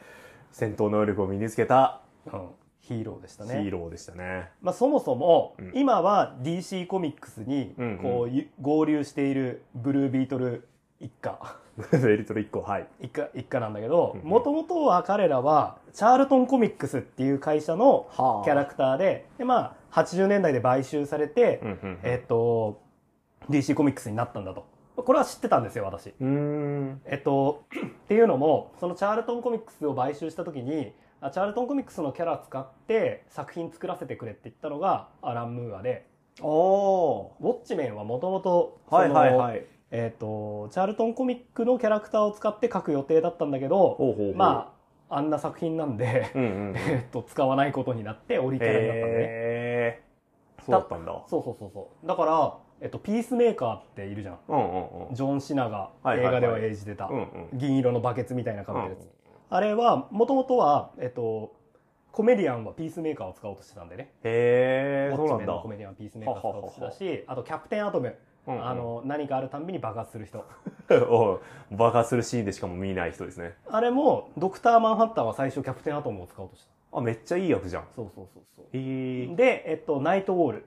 [0.51, 2.49] 戦闘能力を身につけたうん、
[2.81, 4.51] ヒーローでしたヒねーローでしたね。
[4.61, 10.67] まあ、そもそも、うん今は DC コミックスにうんうんこう、ゆ合流しているブルービートル
[10.99, 11.39] 一家
[11.93, 12.87] エリトル1個、はい。
[13.01, 21.99] 一家一家なんだけどうんうんもともとは彼らはチャールトンコミックスっていう会社のはキャラクターでで、まあ、80年代で買収されて、うんうん。
[22.03, 22.81] えっと
[23.49, 26.13] DC コミックスになったんだとこれは知ってたんですよ私。
[26.21, 36.07] えっと、 っていうのもそのチャールトンコミックスを買収した時にあチャールトンコミックスのキャラ使って作品作らせてくれって言ったのがアラン・ムーアで
[36.41, 38.95] おウォッチメンはもともとー。
[38.95, 39.65] はいはいはい。
[39.91, 44.35] えっとチャールトンコミックのキャラクターを使って書く予定だったんだけどほうほうほう。
[44.35, 44.75] ま
[45.09, 46.75] ああんな作品なんで、うんうん。
[46.89, 50.03] えっと使わないことになって折りキャラになったんでね。
[50.65, 51.23] そうだったんだ。
[51.27, 55.15] そうそうそうそうだから、えっと、ピースメーカーっているじゃんうんうんうん。
[55.15, 57.59] ジョン・シナがはいはいはい映画では演じてた、うんうん。
[57.59, 59.11] 銀色のバケツみたいなかぶってるやつ、うん
[59.53, 61.57] あれはもともとは、えっと、
[62.13, 65.67] コメディアンはピースメーカーを使おうとしてたんでねへー、そうなんだコ。
[65.67, 68.07] メディアンはピースメーカーを使おうとしてたしあとキャプテンアトム、
[68.47, 70.45] うんうんあの何かあるたんびに爆発する人
[71.73, 73.55] 爆発するシーンでしかも見ない人ですね。
[73.69, 77.85] あれもドクター・マンハッタンは最初キャプテンアトムを使おうとしたあ、めっちゃいい役じゃん。
[77.95, 78.67] そうそうそうそう。
[78.73, 80.65] で、えっと、ナイトオウル。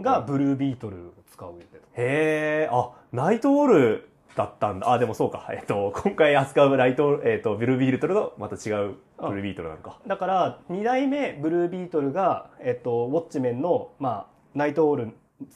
[0.00, 4.92] がブルービートルを使う予定だへえ、あ、ナイトオウルだったんだ。
[4.92, 5.48] あ、でもそうか。
[5.50, 9.98] えっと、今回扱うライト、えっと、ブルービートルとまた違うブルービートルなのか。
[10.06, 15.12] だから2代目ブルービートルが、えっと、ウォッチメンの、まあ、ナイトオウル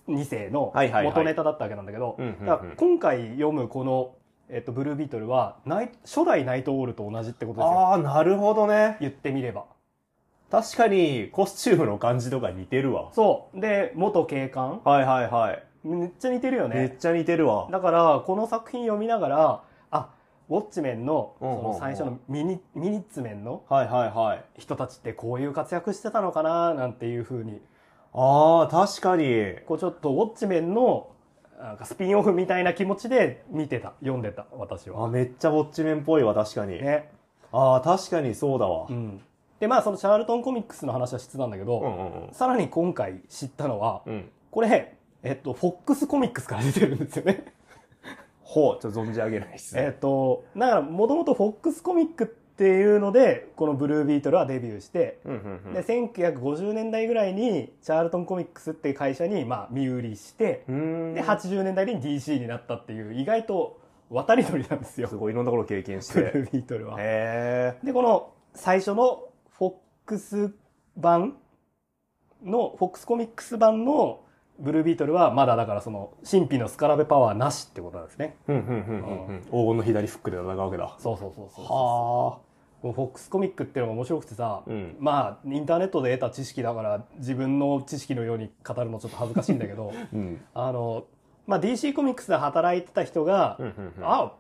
[0.09, 2.17] 2世の元ネタだったわけなんだけど、
[2.77, 4.15] 今回読むこの、
[4.49, 8.97] えっと、ブルービートルはナイ初代ナイトオウルと同じってことですよああ、なるほどね。
[9.01, 9.67] 言ってみれば
[10.51, 13.11] 確かに、コスチュームの感じとか似てるわ。
[13.13, 15.63] そうで元警官はいはいはい。
[15.85, 17.69] めっちゃ似てるよねめっちゃ似てるわ。
[17.71, 20.11] だからこの作品読みながらあ
[20.51, 24.45] ウォッチメンのそうんうんうんの最初のミニミニッツメンのはいはいはい。
[24.59, 27.61] 人たちってこういう活躍してたのかななんていうふうに
[28.13, 29.55] ああ、確かに。
[29.67, 31.09] こうちょっとウォッチメンの
[31.63, 36.83] なんかスピンオフみたいな気持ちで見てた読んでた私はあ、めっちゃウォッチメンっぽいわ、確かに。
[36.83, 37.11] ね
[37.53, 38.93] ああ、確かにそうだわう。
[38.93, 39.21] ん
[39.61, 42.35] でまあそのチャールトンコミックスの話はしてたんだけど、うんうんうん。
[42.35, 44.29] さらに今回知ったのはうん。
[44.51, 47.45] これえっとフォックスコミックスから出てるんですよね
[48.43, 49.83] ほう、ちょっと存じ上げないっすね。
[49.85, 60.75] えっとだからもともとフォックスコミックっていうのでこのブルービートルはデビューしてうんうんうんで1950年代ぐらいにチャールトンコミックスっていう会社にまあ身売りしてうー
[61.13, 61.15] ん。
[61.15, 63.79] で80年代に DC になったっていう意外と
[64.11, 66.31] 渡り鳥なんですよすごいいろんなことを経験しブて。
[66.33, 66.97] ルービートルは。
[66.99, 67.87] へえ。
[67.87, 69.23] でこの最初の
[70.11, 70.53] クス
[70.97, 71.37] 版
[72.45, 74.25] のフォックスコミックス版の
[74.59, 78.37] ブルービートルはまだだからその神秘のスカラベパワーなしってことなんですね。
[78.49, 79.43] うんうんうんうんうん。
[79.45, 80.97] 黄金の左フックで戦うわけだ。
[80.99, 81.65] そうそうそうそう。
[81.65, 81.69] は
[82.83, 84.97] このフォックスコミックっていうのが面白くてさ、うん。
[84.99, 90.41] まあインターネットで得た知識だから自分の知識のように語るのちょっと恥ずかしいんだけどあ うん。
[90.55, 91.05] あの、
[91.47, 94.05] まあ、DC コミックスで働いてた人が、うんうんうん。
[94.05, 94.33] あ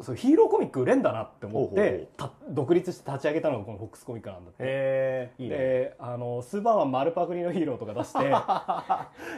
[0.00, 4.62] そうヒーローコミック売れんだなって思ってた独立して立ち上げたのがこのフォックスコミックなんだって。
[4.62, 5.56] へえいいね。
[5.56, 8.12] であのスーパーマン丸パクリのヒーローとか出し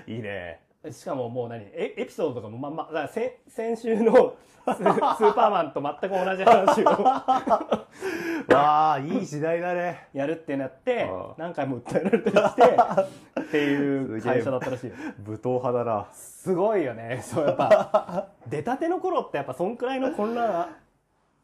[0.07, 0.11] て。
[0.13, 1.63] いいねしかももう何？
[1.65, 2.85] エエピソードとかもまんま？
[2.85, 6.87] だから先先週のス スーパーマンと全く同じ話を。
[8.49, 10.09] わあいい時代だね。
[10.15, 11.35] やるってなってああ。
[11.37, 12.63] 何回も訴えられたりして
[13.41, 14.95] っていう会社だったらしいよ。
[15.19, 16.07] 武闘派だな。
[16.13, 17.21] すごいよね。
[17.23, 20.67] そうやっぱ出たての頃ってやっぱそんくらいの混乱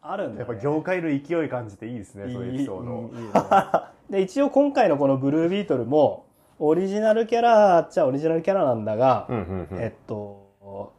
[0.00, 3.86] あるんだよ、ね、やっぱ業界の勢い感じていいですねそういうエピソードね。
[4.08, 6.25] で一応今回のこのブルービートルも
[6.58, 9.78] オリジナルキャラっちゃオリジナルキャラなんだが、うんうんうん。
[9.78, 10.92] えっと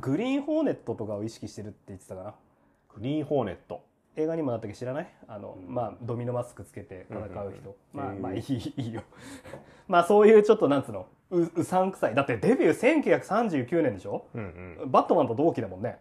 [0.00, 2.34] グリーンホーネットとかを意識してるって言ってたかな。
[2.94, 3.84] グリーンホーネット。
[4.16, 5.08] 映画にもなったっけ知らない？
[5.28, 5.74] あの、うん。
[5.74, 8.08] まあドミノマスクつけて戦う人、うんうん。
[8.10, 9.02] うんまあまあいいいいよ。
[9.88, 11.06] まあそういうちょっとなんつうの？
[11.30, 12.14] ううさんくさい。
[12.14, 14.26] だってデビュー1939年でしょ？
[14.34, 14.90] うんうん。
[14.90, 15.98] バットマンと同期だもんね、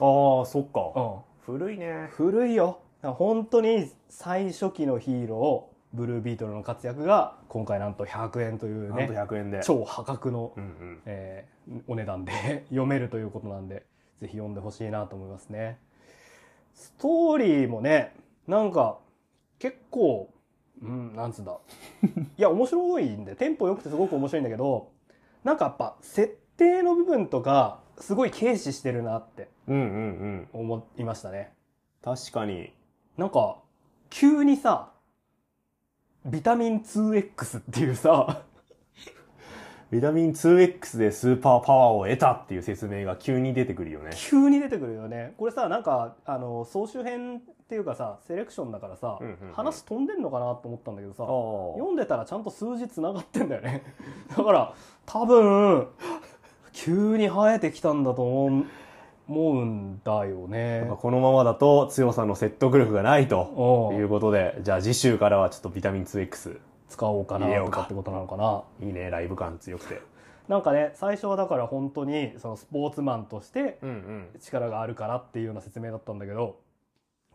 [0.00, 0.92] ああそっか。
[0.94, 2.08] うん、古いね。
[2.12, 2.78] 古いよ。
[3.02, 9.60] 本当に最初期のヒーローブルービートルの活躍が今回なんと100円というなんとね100円で。
[9.64, 11.02] 超破格の、うんうん。
[11.06, 11.54] えー
[11.86, 12.32] お値段で
[12.68, 13.86] 読めるということなんで
[14.18, 15.78] ぜひ読んでほしいなと思いますね。
[16.74, 18.14] ストーリーもね
[18.46, 18.98] なんか
[19.58, 20.28] 結構
[20.82, 21.56] うんなんつうんだ。
[22.36, 24.90] いや面白いんでテンポ良くてすごく面白いんだけど
[25.42, 29.82] なんかやっぱ設定の部分とかすごい軽視してるなってうんうん
[30.52, 30.60] うん。
[30.64, 31.54] 思いましたね。
[32.02, 32.74] 確かに。
[33.16, 33.58] なんか
[34.10, 34.92] 急にさ
[36.26, 38.42] ビタミン 2X っていうさ
[39.90, 44.10] ビタミン 2X でスーパーパワーを得たっていう説明が急に出てくるよね。
[44.14, 45.34] 急に出てくるよね。
[45.36, 49.52] これさなんかあの総集編っていうかさセレクションだからさ、うんうんうん。
[49.52, 51.26] 話飛んでんのかなと思ったんだけどさあ
[51.78, 53.82] 読んでたらちゃんと数字つながってんだよね。
[54.34, 55.88] だから多分
[56.72, 58.64] 急に生えてきたんだと思う
[59.28, 60.86] 思うんだよね。
[61.00, 63.94] このままだと強さの説得力がないとう。
[63.94, 66.58] んいうことでじゃあ次週からはちょっとビタミン 2X
[66.88, 68.62] 使おうかなとかってことなのかな。
[68.80, 70.00] いいねライブ感強くて。
[70.48, 73.78] なんかね最初はだから本当にそのスポーツマンとして
[74.40, 76.56] 力があるからっていうような説明だったんだけど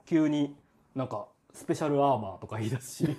[0.06, 0.56] 急に
[0.96, 3.18] なんかスペシャルアーマーとか言い出すし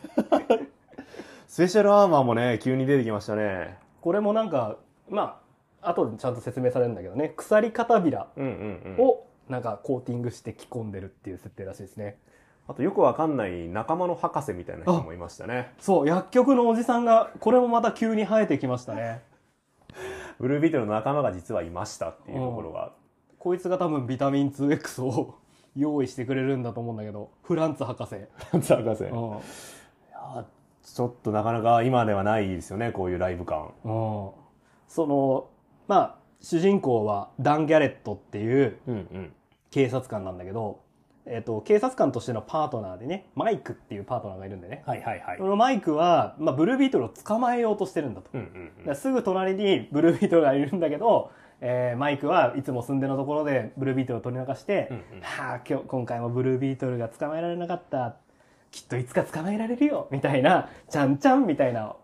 [1.49, 3.79] スペシャルアーマーもね急に出てきましたね。
[4.01, 4.77] これもなんか
[5.09, 5.40] まあ
[5.83, 7.33] 後でちゃんと説明されるんだけどね。
[7.37, 9.05] 鎖片びらうんうんうん。
[9.05, 12.19] をなんかコーティングして着込んでるっていう設定らしいですね。
[12.69, 15.73] あとよくわかんない仲間の博士みたいな人もいましたね。
[15.81, 19.23] そう薬局のおじさんがこれもまた急に生えてきましたね。
[20.39, 22.93] ブルービートルの仲間が実はいましたっていうところが。
[23.39, 25.35] こいつが多分ビタミン 2X を
[25.75, 28.17] 用意してくれるんだと思うんだけどフランツ博士、
[28.51, 29.05] 博士。
[29.05, 29.39] うん。
[30.83, 33.73] ちょっとなかなか今ではないですよねこういうライブ感。
[33.85, 34.31] うん。
[34.87, 35.49] その
[35.91, 39.33] まあ主人公はダン・ギャレットっていううんうん。
[39.73, 40.81] 警察官なんだけど、
[41.27, 45.39] えっと警察官としてのパートナーでねマイクっていうパートナーがいるんでね、はいはいはい。
[45.39, 55.23] そのマイクは、まあ、ブルービートルを捕まえようとしてるんだと、うんうんだからすぐ隣にブルービートルがいるんだけど、えーマイクはいつも住んでのところでブルービートルを取り流して、うんうん。
[55.23, 58.15] はあ今日今回もブルービートルが捕まえられなかった
[58.71, 61.97] きっといつか捕まえられるよみたいなちゃんちゃんみたいな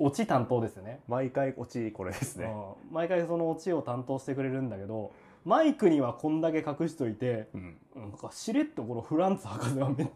[0.00, 1.00] オチ担当ですよね。
[1.06, 2.46] 毎回オチこれですね。
[2.46, 2.94] うん。
[2.94, 5.12] 毎回そのオチを担当してくれるんだけど
[5.44, 7.76] マイクにはこんだけ隠しといてうん。
[7.94, 10.10] なんかしれっとこのフランツ博士はめ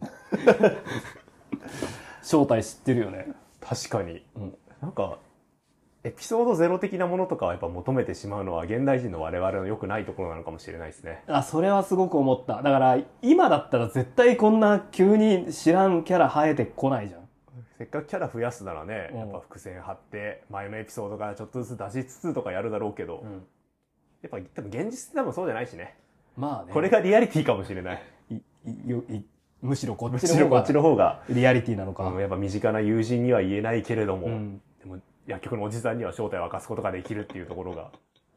[2.21, 3.27] 正体知ってるよね、
[3.61, 4.25] 確かに。
[4.35, 4.57] うん。
[4.81, 5.19] なんか
[6.03, 11.23] エピソードゼロ的なものとかはやっぱ求めてしまうのは現代人の我々の良くないところなのかもしれないですね。
[11.27, 12.61] あそれはすごく思った。
[12.61, 17.24] だから今だったら絶対こんな急に知らんキャラ生えてこないじゃん
[17.77, 19.19] せっかくキャラ増やすならね、うん。
[19.19, 23.31] やっぱ伏線張って前のエピソードからちょっとずつ出しつつとかやるだろうけど、うん。
[24.21, 25.95] やっぱ多分現実って多分そうじゃないしね。
[26.37, 26.73] まあね。
[26.73, 28.03] これがリアリティかもしれない。
[29.61, 30.73] むしろこっむちの方が。
[30.73, 34.61] の方が、リアリティなのか、うんやっぱ身近な友人には言えないけれども、うん。
[34.79, 37.91] でも薬局のおじさんには正体を明かすことができるっていうところが。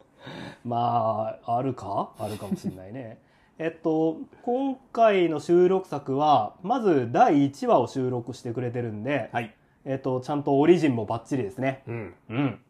[0.64, 2.12] まああるか？
[2.18, 3.18] あるかもしれないね
[3.60, 9.52] えっと今回の収録作はまず第1話を収録してくれてるんで、はい、
[9.84, 11.82] えっとちゃんとオリジンもバッチリですね。
[11.88, 12.60] うん、うん。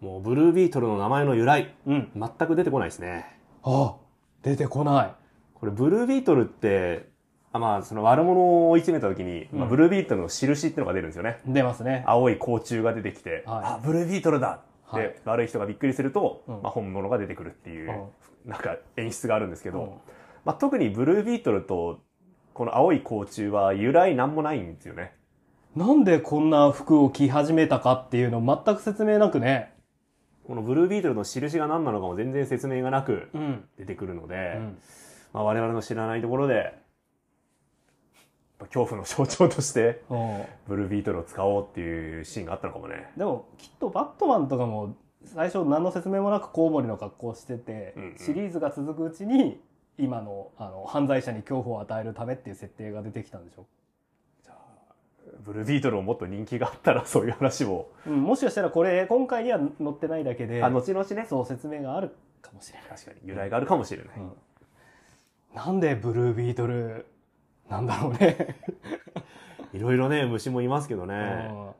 [0.00, 2.10] もうブルービートルの名前の由来うん。
[2.16, 3.38] 全く出てこないですね。
[3.62, 3.94] あ
[4.42, 5.12] 出てこない。
[5.54, 7.08] これブルービートルって
[7.52, 11.38] あまあその悪者を追い詰めた時に、まあ、うんブルービートルの印っていうのが出るんですよね。
[11.46, 12.02] 出ますね。
[12.08, 13.64] 青い甲虫が出てきて、はい。
[13.66, 15.04] あブルービートルだはい。
[15.04, 16.62] で、悪い人がびっくりすると、うん。
[16.62, 18.10] まあ、本物が出てくるっていう、
[18.44, 18.50] うん。
[18.50, 19.90] なんか演出があるんですけど、うん
[20.44, 22.00] まあ、特にブルービートルと
[22.52, 25.12] この青い甲虫は由来なんもないんですよね。
[25.74, 29.74] なんでこんな服を着始めたかっていうの全く説明なくね。
[30.46, 33.64] このブルービートルの印が何なのかも全然説明がなくうん。
[33.78, 34.78] 出てくるので、うん
[35.32, 36.74] まあ、我々の知らないところで、
[38.60, 43.10] 恐怖の象徴として、うんブルービートルを使おうっていうシーンがあったのかもね。
[43.16, 49.60] でもきっとバットマンとかも最初何の説明もなくコウモリの格好をしてて、うんうんシリーズが続くうちに
[49.98, 53.66] 今のあの犯罪者に恐怖を与えるためっていう設定が出てきたんでしょ、
[55.44, 64.16] ブルービートルももっと人気があったらそういう話も、うん、もしかしたらこれ今回には載ってないだけであ、後々ね、そう説明があるかもしれない、確かに由来があるかもしれない。
[64.16, 64.32] うん。
[65.54, 67.06] なんでブルービートル
[67.68, 68.56] なんだろうね、
[69.72, 71.50] いろいろね、虫もいますけどね。
[71.50, 71.70] うん。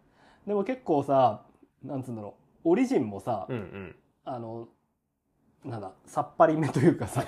[0.46, 1.42] でも結構さ
[1.82, 2.34] なんつうんだろ
[2.64, 2.70] う。
[2.70, 3.96] オリジンもさ、うんうん。
[4.24, 4.68] あの
[5.64, 7.24] なんださっぱりめというかさ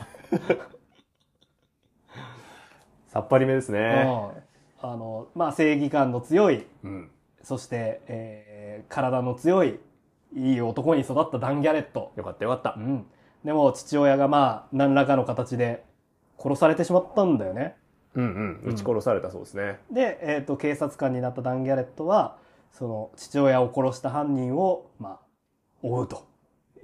[3.17, 4.05] さっぱりめですね。
[4.07, 4.43] うん
[4.79, 7.11] あの、まあ、正義感の強い、うん。
[7.43, 9.81] そして、えー体の強い、
[10.35, 12.13] いい男に育ったダン・ギャレット。
[12.15, 12.81] よかったよかったう。
[12.81, 13.07] ん。
[13.43, 15.83] でも、父親がまあ、何らかの形で
[16.39, 17.75] 殺されてしまったんだよね。
[18.15, 18.71] うんうん。
[18.71, 19.79] 撃ち殺されたそうですね。
[19.91, 22.37] で、えっ、と、警察官になったダン・ギャレットは、
[22.71, 25.21] その、父親を殺した犯人を、まあ、
[25.83, 26.29] 追うと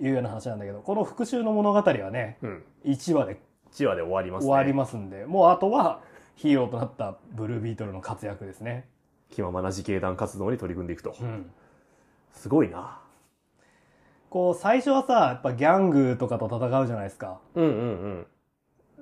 [0.00, 2.64] いうような話なんだけど、この復讐の物語はね、うん。
[2.86, 3.38] 1話で
[3.72, 4.48] 1話で終わりますね。
[4.48, 6.00] 終わりますんで、もうあとは
[6.36, 8.88] ヒーローとなったブルービートルの活躍ですね。
[9.30, 11.16] 気ままな自警団活動に取り組んでいくと。
[11.20, 11.50] うん。
[12.32, 13.00] すごいな。
[14.30, 17.40] こう、最初はさ、やっぱギャングとかと戦うじゃないですか。
[17.54, 18.26] うんうんうん。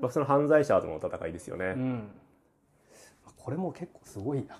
[0.00, 1.66] まあ、その犯罪者との戦いですよね。
[1.72, 2.10] ん。
[3.36, 4.58] これも結構すごいな。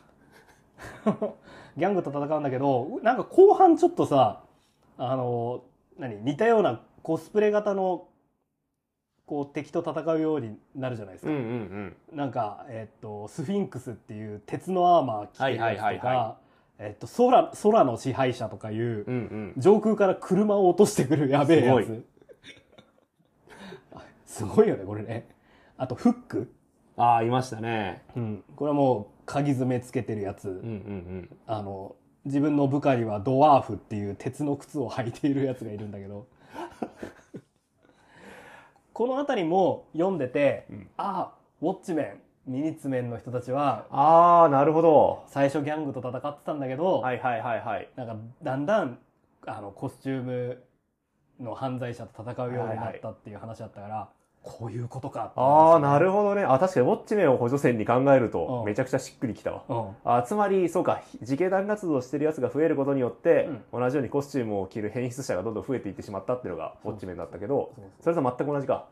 [1.77, 4.45] ギャングと戦うんだけど、なんか後半ちょっとさ、
[4.97, 5.65] あの、
[5.99, 8.09] 何似たようなコスプレ型の、
[9.31, 11.31] こう敵と戦うようになるじゃないですか。
[11.31, 11.43] うんうん
[12.11, 12.17] うん。
[12.17, 16.37] なんか、えっと、スフィンクスっていう鉄のアーマー着てるやつとはいはいはいはか、
[16.81, 19.55] えっと、空、空の支配者とかいう、うんうん。
[19.57, 22.05] 上空から車を落としてくるやべえやすつ。
[24.43, 25.29] すごいよね、これね。
[25.77, 26.53] あと、フック。
[26.97, 28.03] ああ、いましたね。
[28.17, 28.45] うん。
[28.57, 30.49] これはもう、鍵爪つけてるやつ。
[30.49, 31.37] うんうんうん。
[31.47, 36.27] あの、自分の部下にはドワーフっていう鉄の靴を履いているやつがいるんだけど。
[39.01, 41.33] この辺りも読んでて、うんああ、
[41.63, 42.03] ウォッチメ
[42.47, 45.25] ン、ミニッツメンの人たちは、ああ、なるほど。
[45.27, 47.89] 最初ギャングと戦ってたんだけど、はいはいはいはい。
[47.97, 48.99] なんかだんだん
[49.47, 50.63] あのコスチューム
[51.41, 54.11] の犯罪者と戦うようになったっていう話だったから、
[54.43, 56.45] こういうことかってああ、なるほほどね。
[56.45, 58.65] あ、確かにウォッチメンを補助線に考えるとう、ん。
[58.65, 59.65] めちゃくちゃしっくりきたわ。
[59.69, 68.87] ど、あつまり、そうか、自警団活動してるやつが増えることによって、同じようにコスチュームを着る変質者がどんどん増えていってしまったっていうのが、ウォッチメンだったけどそれと全く同じか。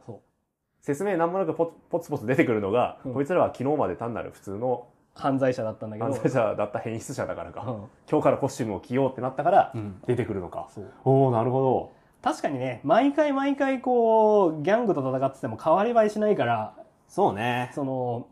[0.81, 3.15] 説明なんもなくポツポツポツ出てくるのが、うん。
[3.15, 6.05] こいつらは昨日まで単なる普通の犯罪者だったんだけど。
[6.07, 7.63] 犯罪者だった変質者だからか。
[7.63, 7.77] うん。
[8.11, 10.01] 今日からコスチュームを着ようってなったからう、ん。
[10.07, 10.69] 出てくるのか。
[10.75, 10.91] そう。
[11.05, 11.89] おおなるほ
[12.23, 16.83] 確かにね毎回毎回こうギャングと戦ってても変わり映えしないからど。
[17.09, 17.71] そうね。
[17.75, 18.29] その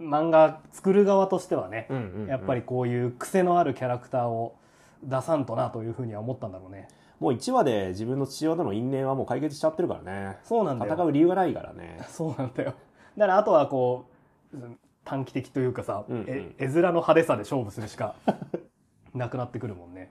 [0.00, 4.56] 漫画作る側としてはね、うんうんうんやっぱりこういう癖のあるキャラクターを
[5.02, 6.88] 出さんとなというふうには思ったんだろうね
[7.20, 10.38] もう1話で自分の父親との因縁はもう解決しちゃってるからね。
[10.44, 12.00] そうなんだよ戦う理由がないからね。
[12.08, 12.74] そうなんだよ。
[13.16, 14.06] だからあとはこ
[14.52, 18.14] う、うん短期的というかさ、うんうんえ絵面の派手さで勝負するしか
[19.14, 20.10] なくなってくるもんね。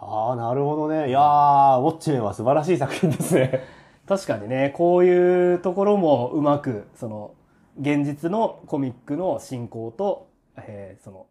[0.00, 1.08] ああ、なるほどね。
[1.08, 3.64] いやー、ウォッチメンは素晴らしい作品ですね。
[4.06, 7.34] 確かにね、こういうところもうまく、その、
[7.80, 11.26] 現実のコミックの進行と、えーその、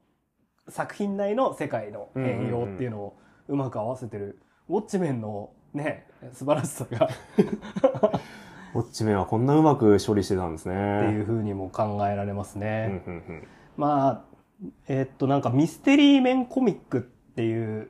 [0.69, 4.39] 作品内の世界の変容っていうのをうまく合わせてる、
[4.69, 7.09] ウォッチメンのね、素晴らしさが
[8.75, 10.99] ウォッチメンはこんなうまく処理してたんですね。
[11.07, 13.01] っていうふうにも考えられますうんね。
[13.07, 13.47] うんうん。
[13.77, 14.37] まあ、
[14.87, 17.89] えーっと、なんかミステリーメンコミックっていう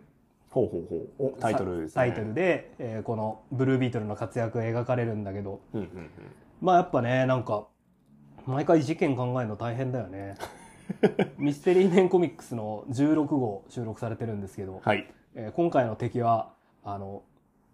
[0.58, 1.36] ほうほうほう。
[1.36, 1.90] おタイトルね。
[1.94, 6.10] タイトルで、えーこのブルービートルの活躍が描かれるんだけど、うんうんうん。
[6.62, 7.68] まあやっぱね、なんか、
[8.46, 10.36] 毎回事件考えるの大変だよね。
[11.38, 15.08] ミステリーメンコミックスの16号収録されてるんですけど、はい。
[15.36, 16.54] えー今回の敵は、
[16.84, 17.24] あの、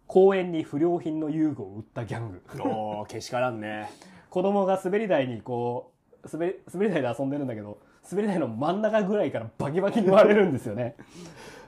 [0.08, 2.42] 公園に不良品の遊具を売ったギャング。
[2.60, 3.90] おー、けしからんね。
[4.30, 5.92] 子供が滑り台にこ
[6.24, 7.80] う、滑り、滑り台で遊んでるんだけど、
[8.10, 10.96] 滑り台の真ん中ぐらいからバキバキに割れるんですよね。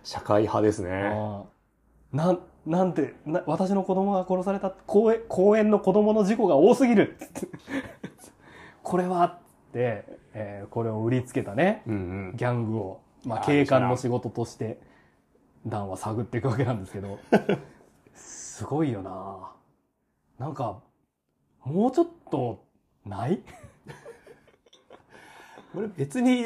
[0.06, 1.12] 社会派ですね。
[2.14, 7.18] なん、なんてな、私の子供が殺された公園、公園の子供の事故が多すぎる。
[8.84, 9.38] これはっ
[9.74, 11.98] て、えーこれを売りつけたね、うんう
[12.34, 12.36] ん。
[12.36, 14.80] ギャングを、まあ、警官の仕事として、
[15.66, 17.18] ダンは探っていくわけなんですけど、
[18.14, 19.52] すごいよな。
[20.38, 20.80] なんか、
[21.64, 22.64] もうちょっと、
[23.06, 23.42] ない？
[25.74, 26.46] これ別に、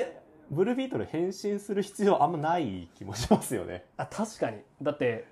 [0.49, 3.85] ブルービートル変身する必要あんまない気もしますよね。
[3.97, 4.57] あ、確かに。
[4.81, 5.25] だって、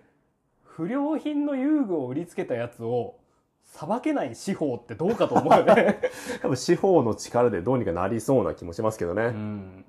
[0.64, 3.16] 不良品の遊具を売りつけたやつを、
[3.64, 6.00] 裁けない司法ってどうかと思うよね。
[6.42, 9.28] 多分司法の力でどうにかなりそうな気もしますけどうね。
[9.30, 9.86] ん。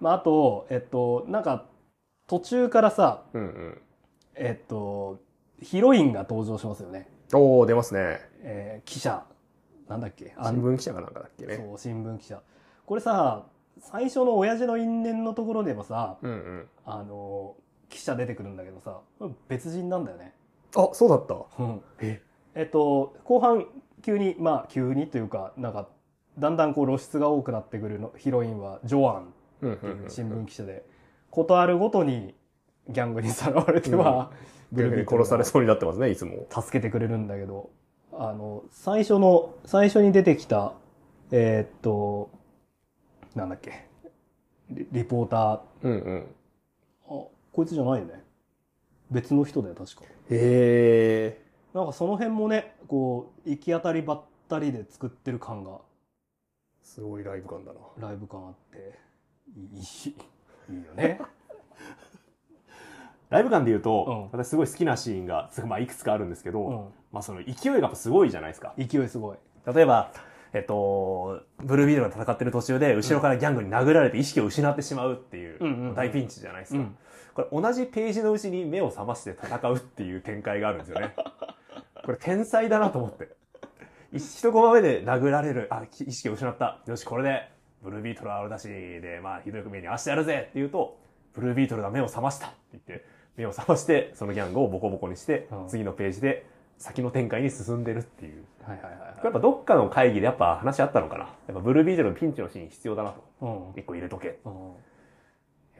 [0.00, 1.66] まあ、あと、えっと、なんか、
[2.26, 3.80] 途中からさ、うんうん。
[4.34, 5.18] えっと、
[5.62, 7.08] ヒロインが登場しますよね。
[7.32, 8.18] おー、出ますね。
[8.42, 9.24] えー記者。
[9.88, 10.34] なんだっけ？
[10.42, 11.56] 新聞記者かなんかだっけね。
[11.56, 12.42] そう、新聞記者。
[12.84, 13.46] これさ、
[13.80, 16.68] 最初の親父の因縁のところでもさ、うんうん。
[16.84, 17.54] あの、
[17.88, 19.00] 記者出てくるんだけどさ、
[19.48, 20.34] 別人なんだよね。
[20.74, 21.34] あ、そうだった。
[21.62, 21.80] うん。
[22.00, 22.22] え
[22.54, 23.66] えっと、後半、
[24.02, 25.88] 急に、まあ、急にというか、なんか、
[26.38, 30.84] だんだんこう露出が多くなってくるのヒロインは、ジョアンうんっていう新聞記者で、
[31.30, 32.34] ことあるごとに
[32.88, 34.30] ギャングにさらわれては、
[34.72, 36.46] ブルービートルが殺されそうになってますね、いつも。
[36.50, 37.70] 助けてくれるんだけど、
[38.12, 40.72] あの、最初の、最初に出てきた、
[41.30, 42.30] えーっと、
[43.36, 43.86] なんだっけ、
[44.70, 46.26] リリポーター、あ、うんうん。
[47.52, 48.24] こいつじゃないよね。
[49.10, 50.02] 別の人だよ、確か。
[50.02, 51.42] へえ。
[51.74, 55.80] なんかその辺もね、こう、行き当たりばったりで作ってる感が、
[56.82, 58.08] すごいライブ感だな。
[58.08, 58.98] ライブ感あって、
[59.54, 61.20] いい、いいよね。
[63.28, 66.88] ライブ感で言うと、うん私すごい好きなシーンが、つまあいくつかあるんですけど、うん。
[67.12, 68.72] まあその勢いがやっぱすごいじゃないですか。
[68.78, 69.36] 勢いすごい。
[69.66, 70.10] 例えば、
[70.56, 76.78] えっと、ブルービートルが戦ってる途中で、後ろからギャングに殴られて意識を失ってしまうっていう、大ピンチじゃないですか。
[76.78, 76.96] うん。
[77.34, 81.14] これ同じページのうちに目を覚まして戦うっていう展開があるんですよね。
[82.06, 83.28] これ天才だなと思って。
[84.14, 86.80] 一コマ目で殴られる、あ、意識を失った。
[86.86, 87.50] よし、これで、
[87.82, 90.98] ブルービートルはあるだし、で、まあ、ひどい目に遭わしてやるぜって言うと、
[91.34, 93.04] ブルービートルが目を覚ましたって言って、
[93.36, 96.46] 目を覚まして、そのギャングをボコボコにして、うん次のページで
[96.78, 98.44] 先の展開に進んでるっていう。
[98.62, 101.24] はいはいはいこれやっぱどっかの会議でやっぱ話あったのかな。
[101.24, 103.46] やっぱブルービートルのピンチのシーン必要だなと。
[103.46, 103.80] はい。
[103.80, 104.38] 一個入れとけ。
[104.44, 104.72] うん。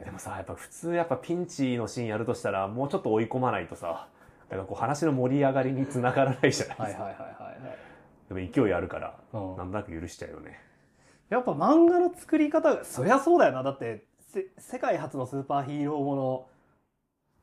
[0.03, 4.07] でもさ、やっぱ普通やっぱピンチのシーンやるとしたら、もうちょっと追い込まないとさ、
[4.49, 6.83] なんかこう話の盛り上がりにつながらないじゃないですか。
[6.83, 8.33] はいはいはいはいはい。
[8.33, 10.59] でも勢いあるから、うんなんとなく許しちゃうよね。
[11.29, 13.63] やっぱ漫画の作り方が、そりゃそうだよな。
[13.63, 16.47] だって、せ世界初のスーパーヒーローもの、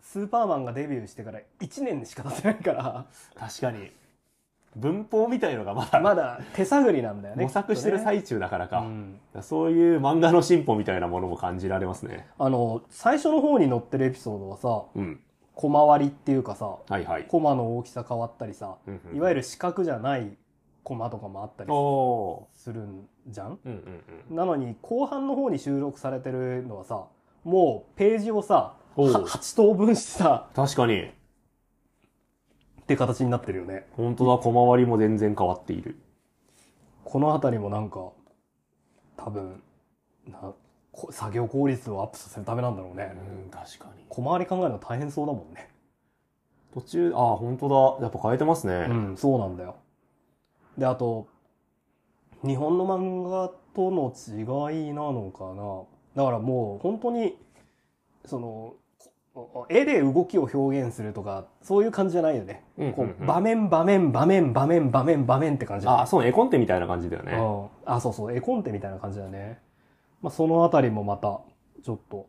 [0.05, 3.91] スーパーマンがデビューしてから1年しか経ってないから、確かに。
[4.77, 7.45] 文法みたいのがまだ、まだ手探りなんだよね。
[7.45, 12.27] 模索してる最中だからか、うんそういう漫画の進歩みたいなものも感じられますね。
[12.39, 15.21] あの、最初の方に載ってるエピソードはさ、うん。
[15.55, 17.25] 小回りっていうかさ、はいはい。
[17.25, 20.37] コマの大きさ変わったりさ、うんうんいわゆる四角じゃない
[20.83, 23.53] コマとかもあったりおするんじゃん？
[23.53, 23.59] ー。
[23.65, 24.37] うんうんうん。
[24.37, 27.05] なのに後半の方に収録されてるのはさ
[27.45, 31.03] もうページをさ8等分してさ確かに。
[31.03, 35.99] って形になってるよね本当だ、小回りも全然変わっている。
[37.05, 38.11] この辺りもなんか
[39.17, 39.63] 多分
[40.27, 40.53] な
[40.93, 43.15] こ作業効率をアップさせるためなんだろうね、
[43.45, 44.05] うん、確かに。
[44.09, 45.69] 小回り考えるの大変そうだもんね
[46.75, 48.05] 途中、ああ、本当だ。
[48.05, 48.87] やっぱ変えてますね。
[48.89, 49.77] うんそうなんだよ
[50.77, 51.29] であと
[52.45, 57.37] 日本の漫画との違いなのかなだからもう本当に
[58.27, 58.77] そのこ
[59.69, 62.95] 絵で動きを表現するとかそういう感じじゃないよね、うんうんうん。
[62.95, 67.33] こう場面場面場面場面場面場面って感じああ、そう、絵コンテみたいな感じだよね。
[67.33, 67.67] うん。
[67.85, 69.59] あそうそう絵コンテみたいな感じだね、
[70.23, 71.41] まあ、そのあたりもまた
[71.83, 72.27] ちょっと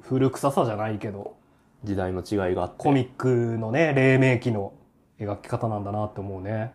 [0.00, 1.36] ふ古臭さじゃないけど
[1.84, 2.76] 時代の違いがあって。
[2.78, 4.72] コミックのね黎明期の
[5.20, 6.72] 描き方なんだなって思うね。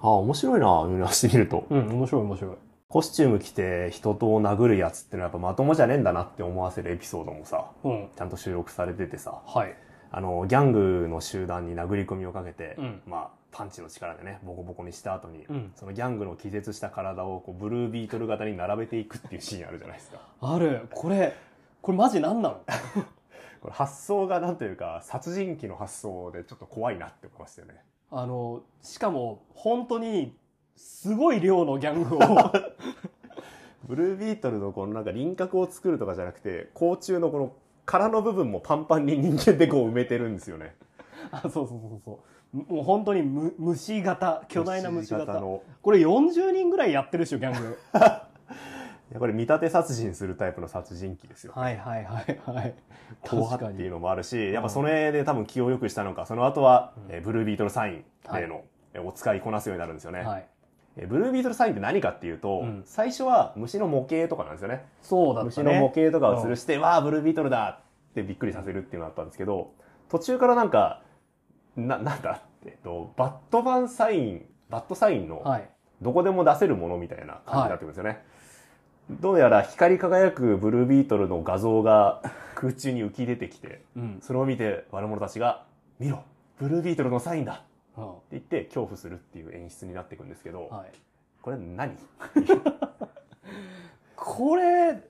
[0.00, 1.66] ああ、面白いな、見直してみると。
[1.70, 2.56] うん面白い面白い
[2.88, 8.08] コスチューム着て人と殴るやつってのはやっぱまともじゃねえんだなって思わせるエピソードもさ、うん。
[8.16, 9.74] ちゃんと収録されててさ、はい。
[10.12, 13.02] あの、ギャングの集団に殴り込みをかけて、うん。
[13.06, 15.72] まあ、パンチの力でね、ボコボコにした後に、うん。
[15.74, 20.20] そのギャングの気絶した体をこうブルービートル型に並べていくっていうシーンあるじゃないですか。
[20.40, 20.86] ある。
[20.92, 21.34] これ
[21.82, 22.60] これマジ何なの？
[23.60, 27.82] これ発想がなんというか、殺人鬼の発想でちょっと怖いなって思いましたよね。
[28.12, 30.36] あのしかも本当に
[30.76, 32.18] すごい量のギャングを。
[33.88, 37.52] ブルービートルのこのなんか輪郭を作るとかじゃなくて、甲虫のこの
[37.84, 40.74] 殻の部分もパンパンに人間でこう埋めてるんですよね。
[41.30, 42.74] あそうそうそうそう。
[42.74, 45.34] もう本当にむ虫型巨大な虫型。
[45.34, 45.62] の。
[45.82, 47.78] これ40人ぐらいやってるでしょギャング。
[49.08, 51.52] いやこれ見立て殺人するタイプの殺人鬼ですよ。
[51.54, 52.74] はいはいはいはい。
[53.22, 58.64] 後確かに派っていうのもあるし、やっぱそれで多分気を良くしたのか、その後は、えーブルービートルサインでの、
[58.94, 60.20] えーお使いこなすようになるんですよね。
[60.22, 60.40] はい。
[60.40, 60.55] えー
[61.04, 64.86] ブルービートルサインって何かっていうと、うん最初は虫の模型とかなんですよね。
[65.02, 67.80] そうだった虫の模ね型とかを吊るして、わあ、ブルービートルだ
[68.10, 69.72] ってびっくりさせるっていうのがあったんですけど、
[70.08, 71.02] 途中からなんか、
[71.76, 75.68] な、なんだえっと、バットマンサイン、バットサインの、はい。
[76.02, 78.22] どこでも出せるものみたいな感じになってくるんですよね。
[79.10, 82.22] どうやら光り輝くブルービートルの画像が
[82.54, 84.18] 空中に浮き出てきて、うん。
[84.20, 85.64] それを見て悪者たちが、
[85.98, 86.24] 見ろ
[86.58, 87.62] ブルービートルのサインだ
[87.96, 90.92] ってうん言って恐怖するっていう演出になっていくんですけど、はい。
[91.42, 91.96] これ何？
[94.16, 95.00] これ、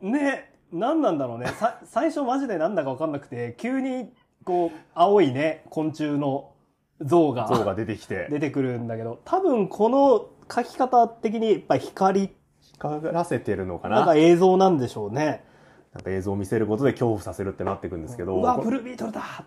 [0.00, 1.46] ね、何なんだろうね。
[1.48, 4.12] さ、最初マジでなんだかわかんなくて、急に、
[4.44, 6.52] こう、青いね、昆虫の
[7.00, 12.30] 像が像が出てきて、出てくるんだけど、多分この描き方的に、やっぱ光、
[12.60, 13.96] 光らせてるのかな？
[13.96, 15.44] なんか映像なんでしょうね。
[15.92, 19.44] なんか映像を見せることで恐怖させるってなっていくんですけど、うわ、こブルービートルだ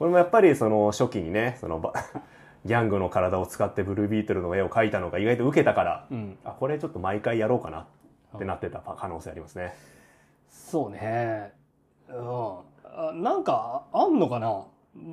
[0.00, 1.92] これもやっぱりその初期にね、そのば
[2.64, 6.38] ギャングの体を使ってブルービートルの絵を描いたのが意外と受けたから、うん。
[6.42, 7.86] あ、これちょっと毎回やろうかな
[8.34, 9.74] ってなってた可能性ありますね。
[10.48, 11.52] そうね。
[12.08, 12.54] うん。
[12.86, 14.64] あなんか、あんのかな？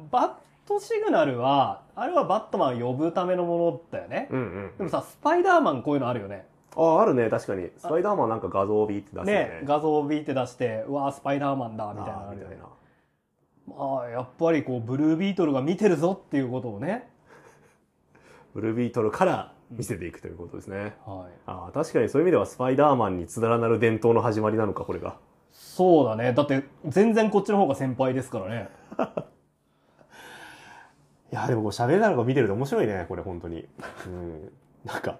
[0.09, 0.31] バッ
[0.65, 4.29] トシグナルは、あれはバットマンを呼ぶためのものだよね。
[4.31, 6.47] うんうんでもさ、スパイダーマンこういうのあるよね。
[6.77, 7.69] あ、あるね、確かに。
[7.75, 9.33] スパイダーマンなんか画像をビーって出すよね。
[9.33, 12.37] ね、画像をビーって出して、うわースパイダーマンだ、みたいなのあたい。
[12.39, 12.76] な。
[13.67, 17.09] まあ、やっぱりこう、ブルービートルが見てるぞっていうことをね。
[18.53, 20.95] ブルービートルから見せていくということですね。
[21.05, 21.31] はい。
[21.45, 25.17] あー確かにそういう意味ではスパイダーマンにつなる伝統の始まりなのか、これが。
[25.51, 26.33] そうだね。
[26.33, 28.69] だって、全然こっちの方が先輩ですからね。
[31.31, 33.67] いや、でもこう喋りながら見てると面白いね、これ本当に。
[34.07, 34.51] うん。
[34.85, 35.19] なんか、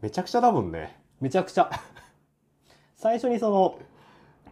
[0.00, 0.96] めちゃくちゃだもんね。
[1.20, 1.70] めちゃくちゃ。
[2.96, 3.78] 最初にその、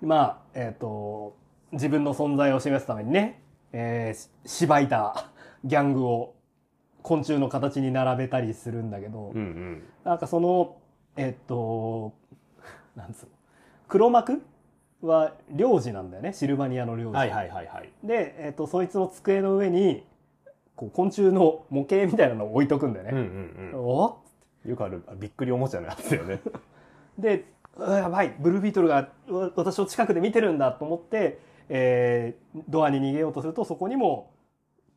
[0.03, 1.38] まあ、えっ、と、
[1.73, 3.43] 自分の存在を示すためにね、
[3.73, 5.27] えーししばいた
[5.65, 6.35] ギャングを
[7.03, 9.83] 昆虫の形に並べたりするんだけど、うんうん。
[10.05, 10.77] なんかその、
[11.17, 12.13] えっ、と、
[12.97, 13.33] なんつうの、
[13.89, 14.43] 黒幕
[15.03, 17.17] は領事なんだよね、シルバニアの領事。
[17.17, 17.91] はいはいはいはい。
[18.05, 20.05] で、えっ、と、そいつの机の上に、
[20.77, 23.27] こう昆虫の模型みたいなのを置いとくんだようんうね。
[23.27, 23.81] んうん。
[23.81, 24.19] お
[24.65, 26.41] よくある、びっくりおもちゃのやつだよね。
[27.19, 27.45] で、
[27.79, 29.09] やばい、ブルービートルが
[29.57, 34.33] 私を近くで見てるんだと思って、えードアに逃げようとすると、そこにも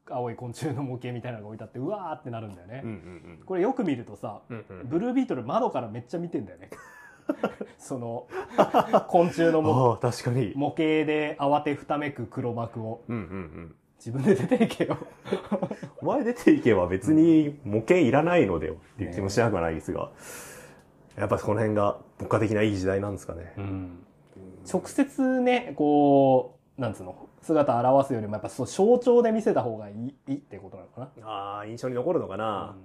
[0.10, 2.82] 青い昆虫の模型みたいなのが置いてあって、うわーってなるんだよね。
[2.84, 4.66] うんうんこれよく見るとさ、うん。
[4.70, 4.90] うんうん。
[4.90, 6.70] ブルービートル窓からめっちゃ見てんだよね。
[7.78, 8.28] その、
[9.08, 10.54] 昆虫の模確かに。
[10.56, 13.76] 模型で慌てふためく黒幕をうんうんうん。
[13.98, 14.98] 自分で出ていけよ。
[16.02, 20.10] お前出ていけば別に模型いらないのでよっていう気もしなくはないですが、
[21.16, 23.54] やっぱこの辺が牧歌的ないい時代なんですかね。
[24.72, 32.46] 直接ね、こう、なんつうの、姿を表すよりもやっぱそう象徴で見せた方がいいいいってことなのかああ、印象に残るのかな？
[32.46, 32.76] な。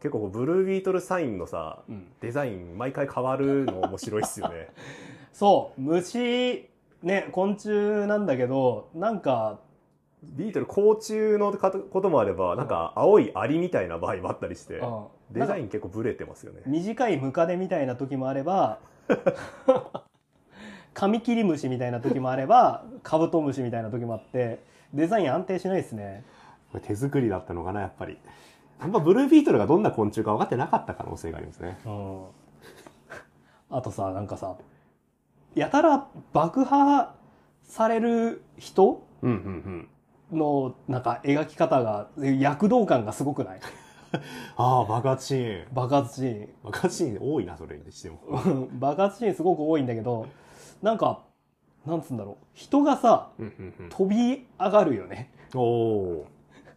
[0.00, 4.68] 結構こうブルービートルサインのさ、うんうんデザイン毎回変わるの面白いっすよね。
[5.32, 6.68] そう、虫、
[7.02, 7.68] ね、昆虫
[8.06, 9.60] なんだけど、なんか、
[10.22, 16.62] ビートル甲虫のかこともあれば、なんか青いアリみたいな場合もあったりして、うんデザイン結構ブレてますよね。
[16.66, 18.78] 短いムカデみたいな時もあれば、
[20.96, 26.24] カミキリムシみたいな時もあれば、 カブトムシみたいな時もあって、デザイン安定しないですね。
[26.82, 28.18] 手作りだったのかな、やっぱり。
[28.80, 31.76] あんまブルービートルがどんな昆虫か分かってなかった可能性がありますね。
[31.84, 32.24] うん。
[33.76, 34.56] あとさ、なんかさ、
[35.54, 37.14] やたら爆破
[37.62, 39.88] される人うんうん
[40.32, 40.38] うん。
[40.38, 43.60] のなんか描き方が躍動感がすごくない？
[44.56, 45.74] ああ、爆発シーン。
[45.74, 48.18] 爆発シーン爆発シーン多いな、それにしても。
[48.30, 50.26] うん爆発シーンすごく多いんだけど
[50.86, 51.24] なんか
[51.84, 52.44] なんつうんだろう。
[52.54, 53.88] 人がさうんうんうん。
[53.88, 55.32] 飛び上がるよね。
[55.52, 56.26] おお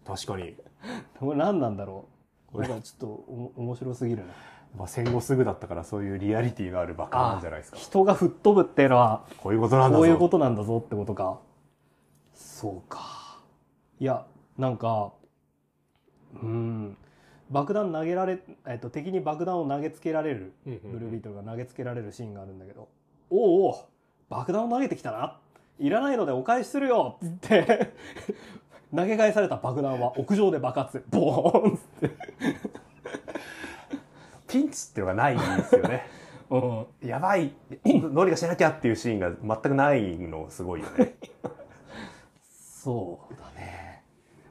[0.03, 0.55] 確かに。
[1.19, 2.05] これ何なんだろ
[2.49, 2.53] う。
[2.53, 2.67] これ。
[2.67, 4.33] なんかちょっとお面白すぎるな
[4.77, 7.77] まあ、戦後すぐだったからそういうリアリティがある爆破なんじゃないですか。
[7.77, 10.03] 人が吹っ飛ぶっていうのはこういうことなんだぞ。
[10.03, 11.39] こういうことなんだぞってことか。
[12.33, 13.39] そうか。
[13.99, 14.25] いや
[14.57, 15.13] なんか
[16.41, 16.97] うん。
[17.51, 20.53] 爆弾投げられ、えっと、敵に爆弾を投げつけられる。
[20.65, 20.91] うんうんうん。
[20.93, 22.89] ブルービートルが投げつけられるシーンがあるんだけど
[23.29, 23.75] 「おうおう
[24.29, 25.37] 爆弾を投げてきたな。
[25.79, 27.93] いらないのでお返しするよ」っつって。
[28.95, 31.03] 投げ返された爆弾は屋上で爆発。
[31.09, 31.75] ボーン。
[31.75, 32.15] っつって、
[34.47, 36.07] ピンチっていうのがないんですよね。
[36.49, 37.53] うん、やばい、
[37.85, 41.13] ノリがしなきゃっていうシーンが全くないのすごいよね。
[42.41, 44.03] そうだね。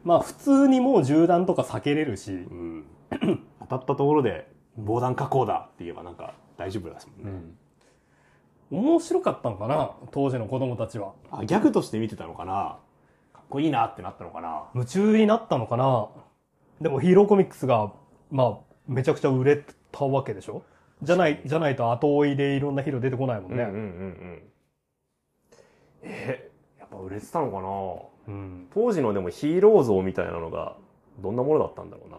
[0.05, 2.85] まあ普通にもう銃弾とか避けれるし、うん。
[3.61, 7.43] 当たったところで防弾加工だって言えばなんか大丈夫ですもんね。
[8.71, 12.79] 面白かったのかな当時の子供たちはあ、ギャグとして見てたのかな
[13.33, 16.09] かっこいいなってなったのかな夢中になったのかな
[16.81, 17.93] でもヒーローコミックスが
[18.31, 20.63] まあめちゃくちゃ売れたわけでしょ？
[21.03, 24.43] じゃないじゃないと後追いでいろんなヒーロー出てこないもんね、うんうんうんうん。
[26.03, 28.69] え、やっぱ売れてたのかなうん。
[28.75, 30.77] 当時のでもヒーロー像みたいなのが
[31.21, 32.19] どんなものだったんだろうな。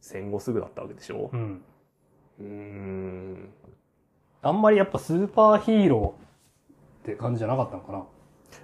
[0.00, 1.30] 戦後すぐだったわけでしょ？
[1.32, 1.62] うん。
[2.40, 3.50] うーん。
[4.44, 8.04] あんまりやっぱスーパーヒーローって感じじゃなかったのかな。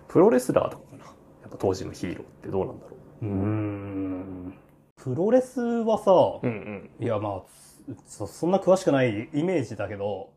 [0.09, 1.05] プロレスラーとかかな。
[1.05, 1.11] や
[1.47, 4.55] っぱ当時のヒーローってどうなんだろうーん。
[4.97, 6.11] プロレスはさ、
[6.43, 6.47] う。
[6.47, 7.05] うんうん。
[7.05, 10.31] いやまあ、そそんな詳しくないイメージだけど、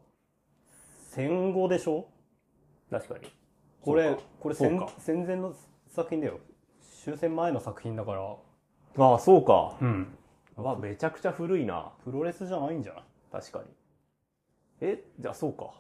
[1.09, 2.07] 戦後でしょ？
[2.91, 3.31] 確かに。
[3.81, 5.55] これこれ戦戦前の
[5.89, 6.39] 作品だよ。
[7.03, 8.35] 終戦前の作品だから。
[9.05, 9.75] ああ、そうか。
[9.81, 10.15] うん。
[10.55, 11.91] わ、めちゃくちゃ古いな。
[12.03, 13.03] プロレスじゃないんじゃない？
[13.31, 13.65] 確かに。
[14.81, 15.71] え、じゃあそうか。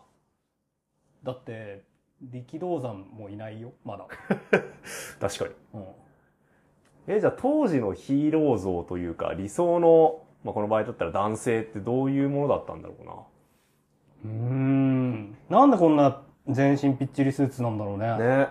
[1.23, 1.83] だって、
[2.21, 4.05] 力道山もいないよ、まだ。
[5.19, 5.51] 確かに。
[5.73, 5.85] うん。
[7.07, 13.13] え、じゃあ当時のヒーロー像というか理想の、まあ、この場合だったら男性ってどういうものだったんだろうな。
[14.25, 15.37] うーん。
[15.49, 18.17] なんでこんな全身ぴっちりスーツなんだろうね。
[18.17, 18.49] ね。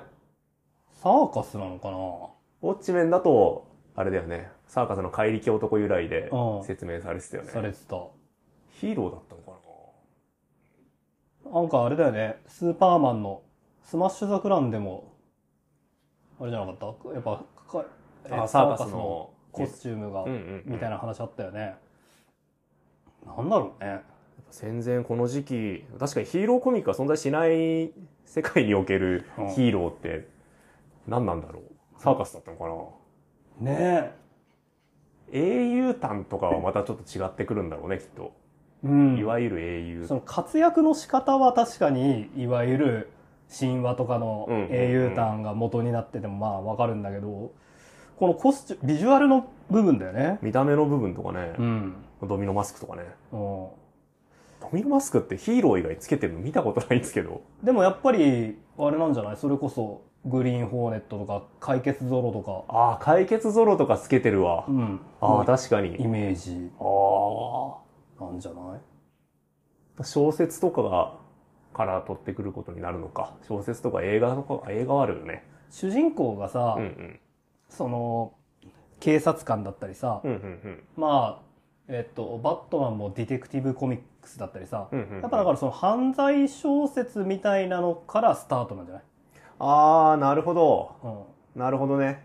[0.93, 4.51] サーカスなのかなウォッチメンだと、あれだよね。
[4.67, 7.51] サーカスの怪力男由来でうん説明されてたよね。
[7.51, 7.97] されてた。
[8.73, 9.50] ヒーローだったのか
[11.53, 13.43] なんかあれだよね、スーパーマンの
[13.83, 15.13] スマッシュ・ザ・クランでも、
[16.41, 16.87] あれじゃなかった？
[17.13, 17.85] やっぱ、か
[18.27, 20.25] えあサーカスのコスチュームが。
[20.65, 21.75] みたいな話あったよね。
[23.27, 24.01] なんだろうね。
[24.51, 27.93] 戦前この時期、確かにヒーローコミックが存在しない
[28.25, 30.29] 世界におけるヒーローって
[31.07, 31.63] 何なんだろう？
[31.99, 32.65] サーカスだったのか
[33.61, 33.73] な？
[33.73, 34.13] ね
[35.33, 38.33] 英雄譚とかはまたちょっと違ってくるんだろうね、きっと。
[38.85, 38.89] え。
[38.89, 39.17] うん。
[39.19, 40.15] いわゆる英雄そ。
[40.15, 43.11] の活躍の仕方は確かに、いわゆる
[43.59, 47.53] 神話とかの英雄譚が元になっててもまあわかるんだけど、
[48.17, 50.39] このコスチュビジュアルの部分だよね。
[50.43, 51.95] 見た目の部分とかね、うん。
[52.23, 53.03] ドミノマスクとかね。
[53.33, 53.39] うん。
[53.39, 57.41] ドミノマスクってヒーロー以外つけてるの見たことないんですけど。
[57.63, 59.37] でもやっぱり、あれなんじゃない？
[59.37, 64.67] それこそ、グリーンホーネットとか、解決ゾロとか、ああ、解決ゾロとかつけてるわ。
[64.69, 65.01] うん。
[65.23, 65.97] ああ、確かに。
[65.99, 67.79] イメージあ
[68.21, 68.81] なんじゃない？
[69.99, 70.05] あ。
[70.05, 71.19] 小説とかが、
[71.73, 73.35] から取ってくることになるのか。
[73.49, 75.45] 小説とか映画とか、映画はあるよね。
[75.71, 77.21] 主人公がさ、うんうん。
[77.69, 78.33] その、
[78.99, 80.85] 警察官だったりさ、うんうんうん。
[80.97, 81.51] まあ、
[81.89, 89.03] えっと、バットマンもディテクティブコミックスだったりさ、うんうんうんやっぱだからその犯罪小説みたいなのからスタートなんじゃない？
[89.59, 91.27] ああ、なるほど。
[91.55, 91.61] うん。
[91.61, 92.25] なるほどね。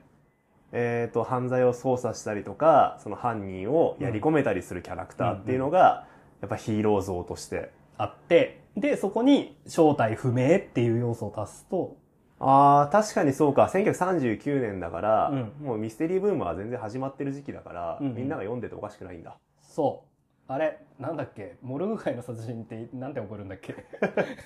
[0.71, 6.07] えっ、と、犯罪を捜査したりとか、その犯人をやり込めたりするキャラクターっていうのが、
[6.41, 7.71] やっぱヒーロー像として。
[7.97, 11.95] あって、で、そこに正体不明っていう要素を足すと、
[12.39, 13.69] ああ、確かにそうか。
[13.73, 19.37] 1939年だから、うんもうミステリーブームは全然始まってる時期だから、うんうんみんなが読んでておかしくないんだ。
[19.61, 20.51] そう。
[20.51, 21.55] あれ、なんだっけ？
[21.61, 23.75] モルグ街の殺人ってなんて起こるんだっけ、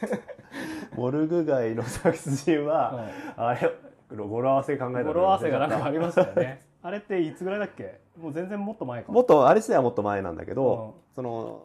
[0.96, 3.72] モルグ街の殺人は、あれ、
[4.16, 6.62] 語呂合わせ考えたら語呂合わせがなんかありましたよね。
[6.82, 8.00] あれっていつぐらいだっけ？
[8.18, 9.12] もう全然もっと前か。
[9.12, 11.64] もっと、あれ自体はもっと前なんだけど、その、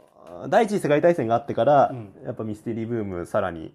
[0.48, 3.72] 第一次世界大戦があってから、うんやっぱミステリーブームさらに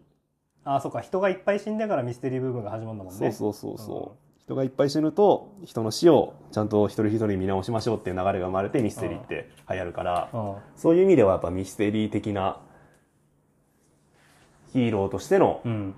[0.66, 1.00] ああ、そうか。
[1.00, 3.20] 人がいっぱい死んでからミステリー部分が始まるんだもんね。
[3.20, 10.56] そうそうそうそう、人がいっぱい死ぬと人の死をちゃんと一人一人見直しましょうっていう流れが生まれてミステリーって流行るから、うん。
[10.76, 12.58] そういう意味ではやっぱミステリー的な
[14.74, 15.96] ヒーローとしてのうん。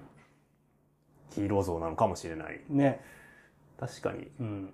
[1.32, 2.62] ヒーロー像なのかもしれない。
[2.70, 3.02] ね。
[3.80, 4.30] 確かに。
[4.40, 4.74] うん。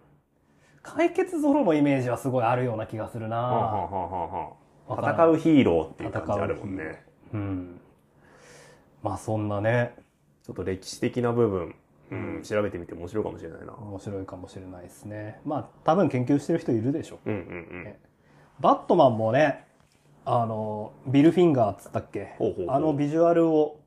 [0.84, 4.49] 解決ゾロのイメージはすごいあるような気がするな、はんはんはんはんはん
[4.88, 5.16] わからん。
[5.16, 7.03] 戦うヒーローっていう感じあるもんね。
[7.34, 7.82] うん。
[9.03, 9.95] まあそんなね、
[10.43, 11.76] ちょっと歴史的な部分、
[12.10, 13.74] うん、調べてみて面白いかもしれないな。
[13.74, 15.41] 面白いかもしれないですね。
[15.45, 17.20] まあ多分研究してる人いるでしょ。
[17.26, 17.30] う。
[17.30, 17.41] んうんう
[17.89, 17.93] ん。
[18.60, 19.66] バットマンもね、
[20.24, 22.36] あの、ビル・フィンガーっつったっけ？
[22.38, 22.76] ほうほうほう。
[22.76, 23.80] あのビジュアルを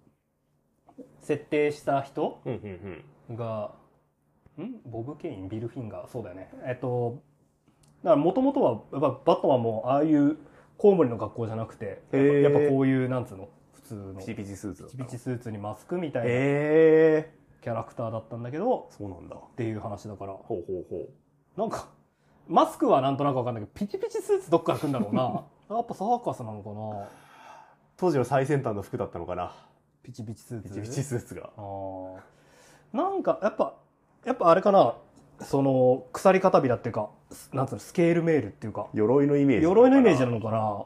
[1.20, 3.04] 設定した人うんうん
[4.58, 4.74] うん。
[4.86, 6.08] ボブ・ケインビル・フィンガー。
[6.08, 6.50] そうだよね。
[6.66, 7.22] えっと、
[8.04, 10.36] だからもともとは、やっぱバットマンもああいう
[10.76, 12.40] コウモリの格好じゃなくて、やっぱへー。
[12.42, 14.14] やっぱこういう、なんつうの、普通の。
[14.20, 19.36] ピチピチスーツだピチピチスーツにマスクみたいなええキャラクターだったんだけど、ー、そうなんだ。
[19.36, 21.60] っていう話だから、ほうほうほう。
[21.60, 21.88] なんか、
[22.48, 25.44] マスクはなんとなくわかんないけど、ピチピチスーツどっから来るんだろうな。
[25.76, 27.08] やっぱサーカスなのかな。
[27.96, 29.52] 当時の最先端の服だったのかな
[30.02, 30.68] ピチピチスーツ？
[30.68, 31.50] ピチピチスーツが。
[32.92, 33.74] なんか、やっぱ、
[34.24, 34.94] やっぱあれかな、
[35.42, 37.10] その、鎖片びらっていうか、
[37.52, 40.84] なんつうの、スケールメールっていうか、鎧のイメージ鎧のイメージなののかな？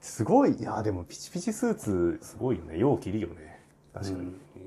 [0.00, 0.52] すごい。
[0.52, 2.78] いやでもピチピチスーツすごいよね。
[2.78, 3.60] よう着るよね。
[3.92, 4.24] 確かに、うん。
[4.24, 4.58] う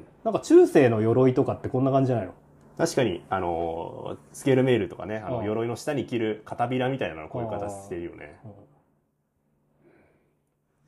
[0.00, 0.04] ん。
[0.24, 2.34] なんか中世の鎧とかってこんな感じじゃないの？
[2.76, 3.24] 確かに。
[3.30, 5.44] あのースケールメールとかねあのうん。
[5.44, 8.36] 鎧の下に着る片びらみたいなのこういう形してるよね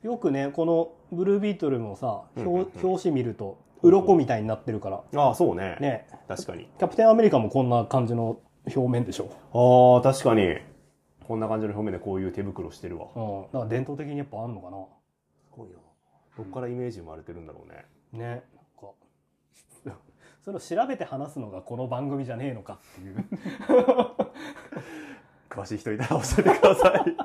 [0.07, 5.03] よくね、このブルービートルもさ、うんうんうん表表紙見ると、鱗みたいになってるから。
[5.21, 5.75] ああ、そうね。
[5.81, 6.07] ね。
[6.29, 6.69] 確かに。
[6.79, 8.39] キャプテンアメリカもこんな感じの
[8.73, 9.29] 表面でしょ。
[9.51, 10.59] ああ、確かに。
[11.27, 13.07] こんな感じの表面でこういう手袋してるわ。
[13.15, 13.41] うん。
[13.51, 14.73] だから伝統的にやっぱあんのかす
[15.59, 15.75] ごいな。
[16.37, 17.85] どっからイメージ生まれてるんだろうね。
[18.13, 18.19] な。
[18.19, 18.25] ね。
[18.29, 18.39] なん
[18.79, 18.93] か。
[20.41, 23.17] それを調べて話すのがこの番組じゃねえのかっていう。
[25.49, 27.17] 詳しい人いたら教えてください。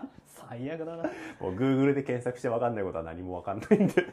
[0.53, 1.05] 最悪だな。
[1.41, 4.07] もう Google で検索して分かんないことは何も分かんないんで。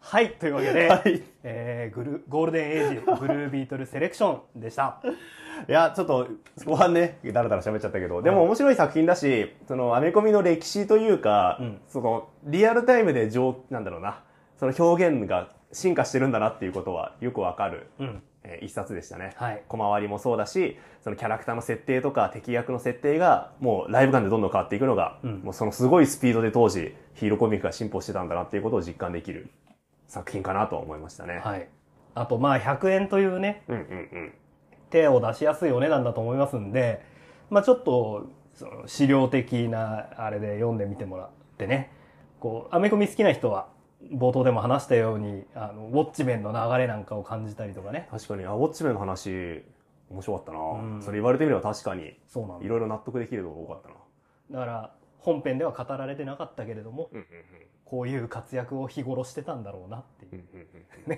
[0.00, 0.32] はい。
[0.32, 5.00] というわけで、はいえー、グル、ゴールデンエイジ、ブルービートルセレクションでした。
[5.68, 6.28] いや、ちょっと、
[6.64, 14.24] 後半ね、だらだら喋っちゃったけど、でも面白い作品だし、その、アメコミの歴史というか、うんその、リアルタイムで上、なんだろうな、
[14.56, 18.22] その表現が進化してるんだなっていうことはよくわかる、うん。
[18.44, 19.32] えー一冊でしたね。
[19.36, 19.62] はい。
[19.68, 29.50] 小回りもそうだし、そのキャラクターの設定とか敵役の設定が、もうライブ感でどんどん変わっていくのが、うんもうそのすごいスピードで当時、ヒーローコミックが進歩してたんだなっていうことを実感できる
[30.08, 31.40] 作品かなと思いましたね。
[31.42, 31.68] はい。
[32.14, 33.84] あと、まあ、100円というね、うんうんう
[34.26, 34.32] ん。
[34.90, 37.02] 手を出しやすいお値段だと思いますんで、
[37.50, 41.90] まあちょっと、その資料的なあれで読んでみてもらってね、
[42.40, 43.68] こう、アメコミ好きな人は、
[44.10, 48.08] 冒頭でも話したように、あの、ウォッチメンの流れなんかを感じたりとかね。
[48.10, 49.64] 確かに、あ、ウォッチメンの話、
[50.10, 52.64] 面白かったな、うんそれ言われてみれば確かに、そうなんだ。
[52.64, 53.94] いろいろ納得できるところ多かったな。
[54.60, 57.26] だから、本編では語られてなかったけれども、うんうん
[57.84, 60.66] こういう活躍を日頃してたんだろうなっていううんうん
[61.06, 61.14] う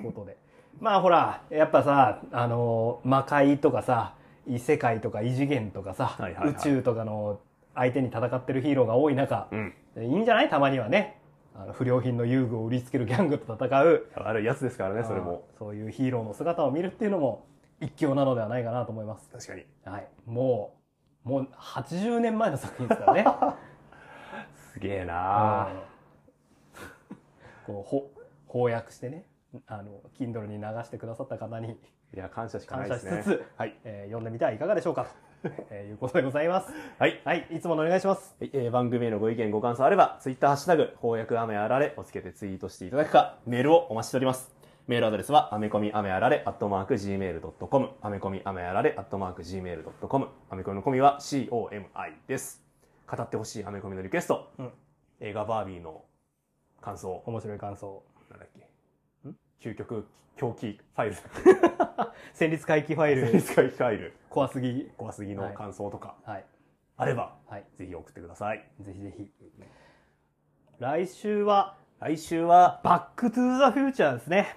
[0.00, 0.36] ん ね、ことで。
[0.80, 4.14] まあほら、やっぱさ、あの、魔界とかさ、
[4.44, 7.38] 異世界とか異次元とかさ、はいはいはい宇宙とかの
[7.76, 9.74] 相手に戦ってるヒーローが多い中、うん。
[9.96, 10.48] いいんじゃない？
[10.48, 11.17] たまにはね。
[11.60, 15.44] あの不良品の遊具を売りつけるギャングと戦う、あるやつですからね、それも。
[15.58, 17.48] そういうヒーローの姿を見るっていうのも
[17.80, 19.28] 一興なのではないかなと思います。
[19.28, 19.64] 確かに。
[19.84, 20.08] はい。
[20.24, 20.76] も
[21.26, 23.26] う、もう80年前の作品ですからね。
[24.72, 25.88] すげえなうん
[27.66, 28.10] こうほ
[28.46, 29.26] 翻訳してね、
[29.66, 31.72] あの、Kindle に流してくださった方に、
[32.14, 33.10] いや、感謝しかないですね。
[33.10, 33.76] 感謝しつつはい。
[33.82, 35.10] えー読んでみてはいかがでしょうかと、
[35.70, 36.72] えーいうことでございます。
[36.98, 37.20] はい。
[37.24, 38.34] はい、いつものお願いします。
[38.40, 44.52] はいえー番組へのご意見、ご感想あれば、ツイッターハッシュタグ、翻訳雨あられをつけてツイートしていただくか、メールをお待ちしております。
[44.86, 52.62] メールアドレスは、アメコミアメあられ、アットマーク gmail.com、アメコミアメあられ、アットマーク gmail.com、アメコミのコミは COMI です。
[53.10, 54.70] 語ってほしいアメコミのリクエスト、うん
[55.20, 56.04] 映画バービーの
[56.80, 58.02] 感想、面白い感想。
[59.60, 60.06] 究極
[60.36, 61.16] 狂気ファイル
[62.32, 64.90] 戦慄回帰ファイル、戦慄回帰ファイル、怖すぎ。
[64.96, 66.44] 怖すぎの感想とか、はい。
[66.96, 67.64] あれば、はい。
[67.76, 68.64] ぜひ送ってください。
[68.80, 69.32] ぜひぜひ。
[70.78, 74.56] 来週は、来週は、バックトゥーザフューチャーですね。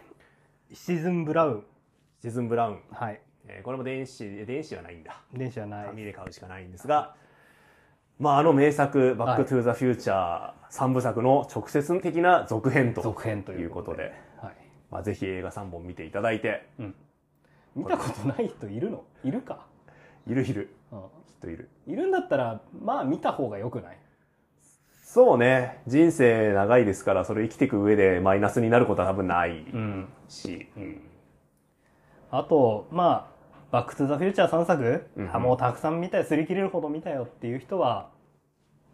[0.74, 1.66] シーズンブラウン。
[2.22, 2.82] シズン・ブラウン。
[2.92, 3.20] はい。
[3.48, 5.24] えーこれも電子、え電子はないんだ。
[5.34, 5.88] 電子はない。
[5.88, 7.16] 紙で買うしかないんですが、
[8.20, 14.14] まあ、あの名作、バックトゥーザフューチャー3部作の直接的な続編と続編といいううこととで。
[14.92, 16.96] まあ、ぜひ映画3本見ていただいて、うん。
[17.76, 19.04] 見たことない人いるの？
[19.24, 19.66] いるか？
[20.28, 20.76] いるいる、
[21.44, 21.70] いる。
[21.88, 23.98] いるんだったら、まあ見た方が良くない？
[25.04, 30.08] そうね、人生長いですから、それ生きていく上でマイナスになることは多分ないん。
[30.28, 31.02] し、うん。
[32.30, 35.36] あと、まあ、バックトゥザフューチャー3作、うん。
[35.36, 38.10] あもうたくさん見たよ、擦り切れるほど見たよっていう人は、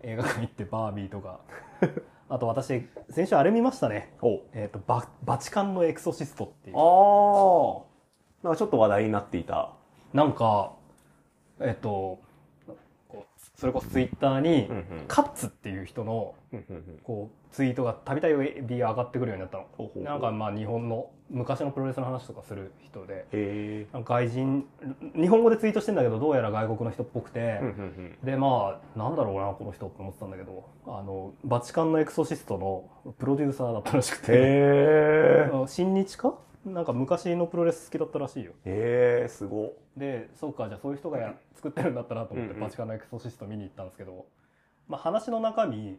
[0.02, 1.40] 映画館行ってバービーとか。
[2.30, 4.14] あと私、先週あれ見ましたね。
[4.22, 6.76] おえっ、とバ、バチカンのエクソシストっていう。
[6.78, 9.72] ああ、なんかちょっと話題になっていた。
[10.14, 10.74] なんか、
[11.62, 12.27] えっ、と、こう
[13.60, 14.70] それこそツイッターに、
[15.08, 16.36] カッツっていう人の、
[17.04, 20.04] こう、ツイートがたびたび上がってくるようになったの。
[20.04, 23.26] なんかまあ日本の昔のプロレスの話とかする人で、
[24.06, 24.64] 外人、
[25.16, 27.60] 日本語でツイートしてんだけど、どうやら外国の人っぽくて、
[28.24, 36.36] で、まあ、なんだろうな、この人って思ってたんだけど、あの、バチカンのエクソシストのプロデューサーだったらしくて、新日か
[36.74, 38.52] なんか昔のプロレス好きだったらしいよ。
[38.66, 39.74] へえ、すご。
[39.96, 44.26] で、そうか、じゃあそういう人がや作ってるんだったなと思って、うんうんバチカンのエクソシスト見に行ったんですけど、
[44.88, 45.98] まあ話の中身、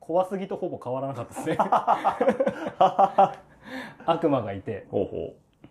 [0.00, 1.58] 怖すぎとほぼ変わらなかったですね。
[4.06, 4.86] 悪魔がいて、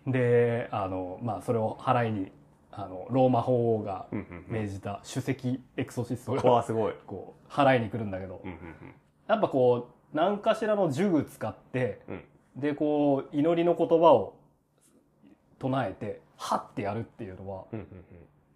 [0.06, 2.32] で、あの、まあそれを払いに、
[2.70, 4.16] あの、ローマ法王がう。
[4.16, 6.94] うんうんうん命じた首席エクソシストわが、あ、すごい。
[7.06, 8.58] こう、払いに来るんだけど、うんうん
[9.26, 12.24] やっぱこう、何かしらの呪具使って、うん
[12.56, 14.35] で、こう、祈りの言葉を
[15.58, 18.04] 唱えて、はってやるっていうのは、うんうんうん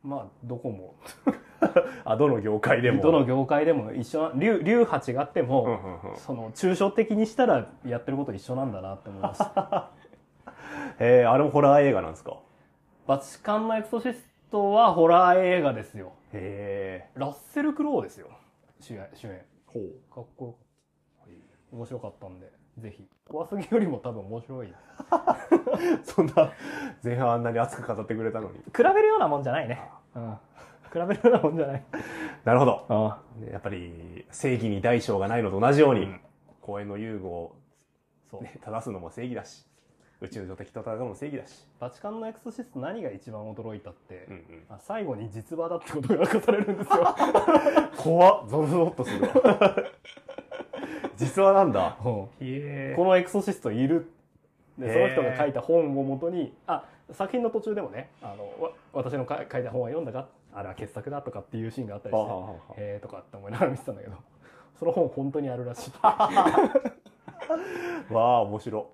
[0.02, 0.94] まあ、どこも、
[2.04, 3.02] あ、どの業界でも。
[3.02, 5.68] どの業界でも一緒な、流流派違ってうんも、う
[6.06, 9.90] んうんその、抽象的にしたらやってること一緒なんだなって思いました。
[10.98, 12.36] へえ、あれもホラー映画なんですか？
[13.06, 16.12] バチカンのエクソシストはホラー映画ですよ。
[16.32, 17.18] へえ。
[17.18, 18.28] ラッセル・クロウですよ。
[18.80, 19.42] 主演、主演。
[19.66, 20.14] ほう。
[20.14, 20.58] かっこよか
[21.26, 21.28] っ
[21.70, 21.76] た。
[21.76, 22.50] 面白かったんで。
[22.80, 23.06] ぜひ。
[23.28, 24.74] 怖すぎよりも多分面白い
[26.02, 26.52] そんな
[27.02, 28.58] 前半あんなに熱く語ってくれたのに。
[28.58, 30.38] 比べるようなもんじゃないね、うん、
[30.92, 31.84] 比べるようなもんじゃない。
[32.44, 32.86] なるほど。
[32.88, 36.20] あやっぱり正義に大小がないのと同じように、うん。
[36.60, 37.56] 公園の遊具を、
[38.30, 39.70] そう、ね、正すのも正義だし
[40.20, 47.16] 宇宙の敵と戦うのも正義だし、バチカンのエクソシスト何が一番驚いたって、うんうん、あ最後に実話だってことが明かされるんですよ。
[47.96, 48.48] 怖っ。
[48.48, 49.76] ゾゾゾッとするわ
[51.20, 51.96] 実話なんだ。
[52.00, 54.10] このエクソシストいる。
[54.78, 60.28] でその人が書いた本をもとにあ作品の途中でもねあのわ私のか書いた本は読んだか？
[60.54, 62.72] あれは傑作だとかっていうシーンがあったりしてはあはあはあ。
[62.78, 64.16] へえとかって思いながら見てたんだけど
[64.78, 65.92] その本本当にあるらしい。
[66.02, 66.18] わ
[68.38, 68.90] あ面白、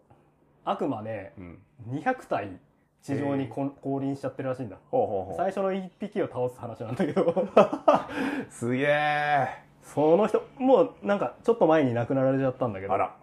[0.65, 1.59] 悪魔ねうん、
[1.91, 2.59] 200体
[3.03, 4.79] 地上にこ降臨しちゃってるらしいんだ。
[4.91, 5.37] ほうほうほう。
[5.37, 7.47] 最初の1匹を倒す話なんだけど。
[8.51, 9.47] すげえ
[9.95, 12.93] その人もうなんかちょっと前に亡くなられちゃったんだけど。
[12.93, 13.17] あら。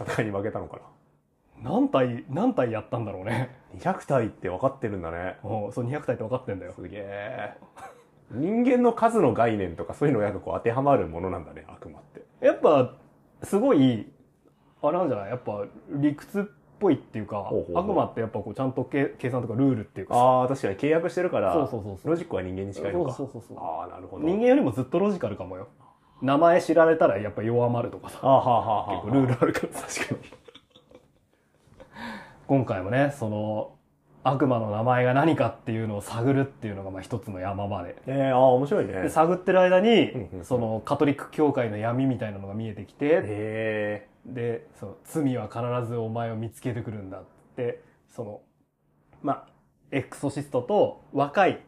[0.00, 0.78] 戦いに負けたのか
[1.60, 3.50] 何体何体やったんだろうね。
[3.84, 5.38] な200体って分かってるんだね。
[5.42, 6.72] うんそう200体って分かってんだよ。
[6.72, 7.54] すげえ。
[8.30, 12.22] 人間の数の概念とかそういうのがこう当てはまるものなんだね悪魔って。
[12.46, 12.94] やっぱ
[13.42, 14.06] すごい
[14.80, 15.30] あれなんじゃない？
[15.30, 16.44] やっぱ理屈っ
[16.78, 17.84] ぽいっていうかほうほうほう。
[17.92, 20.14] 悪魔ってやっぱこうちゃんと計計算とかルールっていうか。
[20.14, 22.10] ああ確かに契約してるからそうそうそうそう。
[22.10, 23.12] ロジックは人間に近いのか。
[23.12, 24.24] そうそうそうそうああなるほど。
[24.24, 25.66] 人間よりもずっとロジカルかもよ
[26.22, 28.18] 名前知られたらやっぱ弱まるとかさ。
[28.22, 28.92] ああはあはあは。
[28.92, 30.20] あ結構ルールあるから確かに。
[32.46, 33.72] 今回もねその
[34.24, 37.96] 悪魔の名前が何かっていうのを探るっていうのがまあ一つの山場で。
[38.06, 38.92] えー、ああ面白いね。
[38.94, 40.12] で探ってる間に
[40.42, 47.24] そのカトリック教会の闇みたいなのが見えてきてえでその罪は必ずお前を見つけてくるんだっ
[47.56, 48.40] てその
[49.22, 49.46] まあ
[49.90, 51.60] エクソシストと若い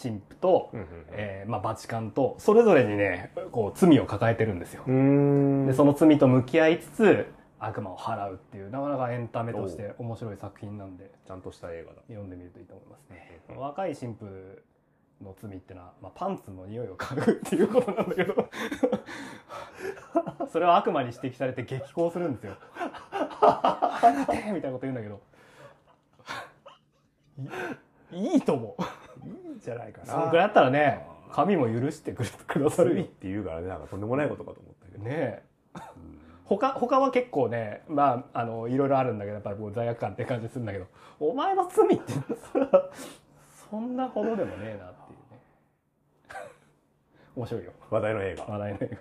[0.00, 4.90] 神父と、ー、えーまあ、バチカンとそれぞれにねこう罪を抱えてるんですよう。
[4.90, 7.26] んでその罪と向き合いつつ
[7.58, 13.58] 悪魔を払うっていうなかなかエンタメとして面白い作品なんでちゃんとした映画だ読んでみるといいと思いますねうん。
[13.58, 14.24] 若い神父
[15.22, 18.50] の罪ってのは、まあ、パンツの匂いを嗅ぐっていうことなんだけど
[20.52, 22.56] それを悪魔に指摘されて激高するんですよ。
[23.40, 25.20] 離てみたいなこと言うんだけど
[28.12, 28.82] いいいと思う。
[29.26, 30.06] いいんじゃないかな。
[30.06, 35.04] そのくらいだったらね神も許してくれくださるって言うからねなんかとんでもないことかと思ったけど。
[35.04, 35.42] ねえ。
[36.44, 40.86] 他他は結構ねまああのいろいろあるんだけどやっぱりこう罪悪感って感じするんだけど
[41.18, 42.12] お前の罪って
[43.68, 45.40] そんなほどでもねえなっていうね。
[47.34, 47.72] 面白いよ。
[47.90, 48.44] 話題の映画。
[48.44, 48.98] 話題の映画。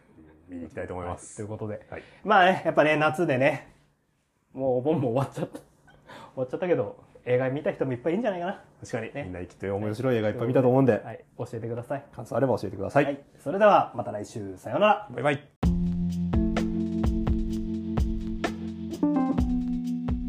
[0.50, 1.36] 見に行きたいと思います。
[1.36, 1.86] ということで。
[1.90, 2.04] はい。
[2.24, 3.76] まあねやっぱね夏でね
[4.52, 5.60] もうお盆も終わっちゃった。
[5.60, 5.66] 終
[6.38, 8.62] わっちゃったけど映画見た人もいっぱいいるんじゃないかな。
[8.82, 9.24] 確かに、ね。
[9.24, 11.26] みんな生きて面白い映画いっぱい見たと思うんで、はい。
[11.40, 12.06] 教えてください。
[12.16, 12.38] 感想。
[12.38, 13.20] あれば教えてください、はい。
[13.44, 14.56] それではまた来週。
[14.58, 15.10] さようなら。
[15.12, 15.48] バイバイ。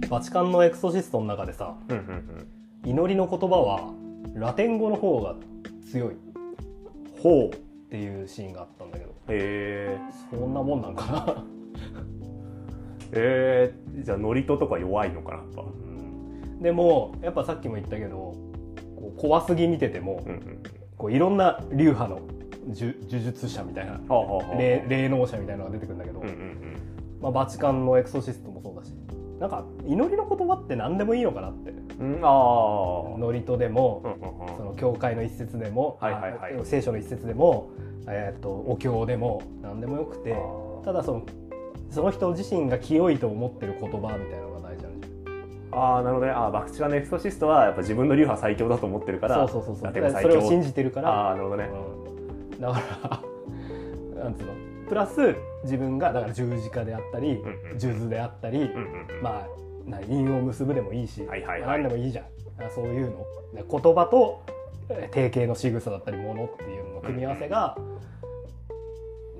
[0.09, 2.49] バチカンのエクソシストの中でさうんうん
[2.85, 2.91] うん。
[2.91, 3.93] 祈りの言葉は
[4.35, 5.35] ラテン語の方が
[5.91, 6.15] 強い。
[6.15, 6.17] っ
[7.23, 7.91] ほう。
[7.91, 9.11] ていうシーンがあったんだけど。
[9.11, 9.99] へえ。
[10.31, 11.45] そんなもんなんかな。
[13.13, 15.63] えー、じゃあノリトとか弱いのかなやっぱ
[16.61, 20.63] でもやっぱさっきも言ったけどこう怖すぎ見ててもうんうん。
[20.97, 22.21] こういろんな流派の
[22.69, 24.01] 呪呪術者みたいな
[24.59, 26.77] 霊霊能者みたいなのが出てくるんだけど、うんうん
[27.21, 28.93] まあ、バチカンのエクソシストもそうだし
[29.39, 31.71] なんか祈りの言葉って何でもいいのかなって。
[31.71, 31.77] うん
[32.17, 34.57] うんああノリトでもうんうんうん。
[34.57, 36.61] その教会の一節でも、はいはいはい。
[36.61, 37.71] あ聖書の一節でも、
[38.07, 40.37] えー、とお経でも何でもよくて
[40.85, 41.27] ただその
[41.91, 44.76] その人自身が清いと思ってる言葉みたいなのが大
[45.79, 46.33] ああなるほどね。
[46.33, 50.23] あーバクチカのエクソシストはやっぱ自分の流派最強だと思ってるからそうそうそうそう。
[50.23, 51.11] それを信じてるから。
[51.11, 51.69] ああなるほどね。
[52.53, 52.61] うん。
[52.61, 52.81] だか
[54.17, 54.53] ら なんつうの？
[54.89, 57.79] プラス自分がだから十字架であったりうんうん。
[57.81, 59.23] 数珠であったり、うんうんうん。
[59.23, 61.81] まあな因を結ぶでもいいし、はいはいはい。
[61.83, 62.25] 何でもいいじゃん。
[62.65, 63.19] あそういうの。
[63.55, 64.41] で言葉と
[64.89, 67.77] えー定型の仕草だったりものっていうのの組み合わせが、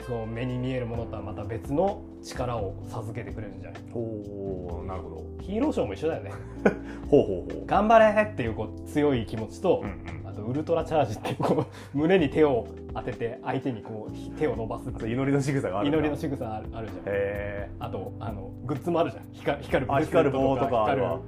[0.07, 3.83] その目に見えるものとはまた別の力を授けてくれるんじゃない？
[3.93, 5.25] おーなるほど。
[5.43, 6.33] ヒーローショーも一緒だよね。
[7.11, 7.67] ほうほうほう。
[7.67, 10.29] 頑張れっていうこう強い気持ちと、うんうん。
[10.29, 17.03] あとウルトラチャージっていうこう胸に手を当てて相手にこう手を伸ばす祈りの仕草がある祈りの仕草あるあるじゃん。
[17.07, 19.25] へあとあのグッズもあるじゃん。
[19.33, 21.21] 光光るあ光る棒とかあるわ。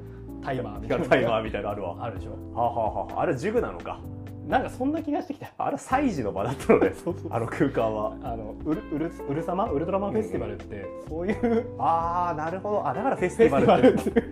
[0.43, 1.05] タイマーえみたいな。
[1.07, 1.95] タイマーみたいなのあるわ。
[1.95, 2.31] はあるでしょ。
[2.55, 4.01] あ、はあはあ、あれジグなのか
[4.49, 5.53] なんかそんな気がしてきた。
[5.59, 7.31] あれ祭事の場だったのでそうそう。
[7.31, 8.17] あの空間は。
[8.23, 10.87] あのウルウルウル様ウルトラマンフェスティバルって。
[11.07, 11.35] そういう。
[11.35, 12.89] フああなるほど。
[12.89, 14.23] あだからフェスティババルって。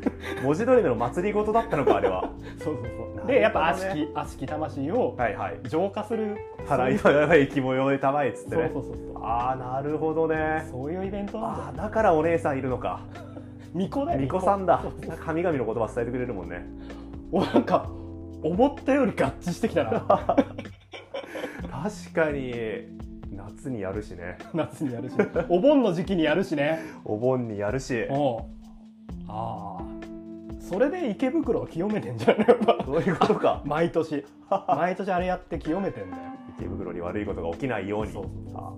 [0.43, 2.31] 文字通りの祭り事だったのかあれは。
[2.59, 2.85] そうそう
[3.17, 3.27] そう。
[3.27, 5.61] でやっぱ悪しき悪しき魂をはいはい。
[5.69, 6.39] 浄化する。
[6.67, 8.71] 払い払い気もよいたまえっつってね。
[8.73, 9.23] そうそうそうそう。
[9.23, 10.67] ああなるほどね。
[10.71, 11.83] そういうイベントなんだ。
[11.83, 13.01] だからお姉さんいるのか。
[13.75, 14.83] 巫女だよ巫女さんだ。
[15.27, 16.65] 神々の言葉伝えてくれるもんね。
[17.31, 17.87] おなんか
[18.51, 20.01] 思ったより合致してきたな。
[20.01, 20.27] 確
[22.15, 22.53] かに。
[23.33, 24.39] 夏にやるしね。
[24.55, 25.15] 夏にやるし、
[25.49, 26.81] お盆の時期にやるしね。
[27.05, 28.07] お盆にやるし。
[29.29, 29.79] ああ
[30.61, 32.49] それで池袋を清めてんじゃない？
[32.49, 32.77] やっぱ。
[32.85, 33.63] そういうことか。
[33.67, 34.25] 毎年。
[34.69, 36.23] 毎年あれやって清めてんだよ。
[36.59, 38.13] 池袋に悪いことが起きないように。
[38.13, 38.73] そうそうあ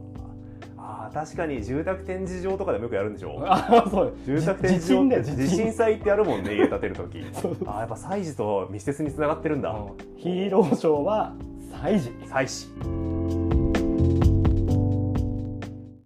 [1.01, 3.41] あー確かに住宅展示場とかでもよくやるんでしょ？
[3.47, 4.13] ああそう。
[4.27, 5.73] 住宅展地示場地震地震。
[5.73, 7.25] 祭ってやるもんね 家建てる時。
[7.67, 9.71] あーやっぱ祭事と密接につながってるんだ。
[9.71, 9.75] う。
[9.75, 9.87] ん
[10.17, 11.33] ヒーローショーは
[11.83, 13.38] 祭事祭祀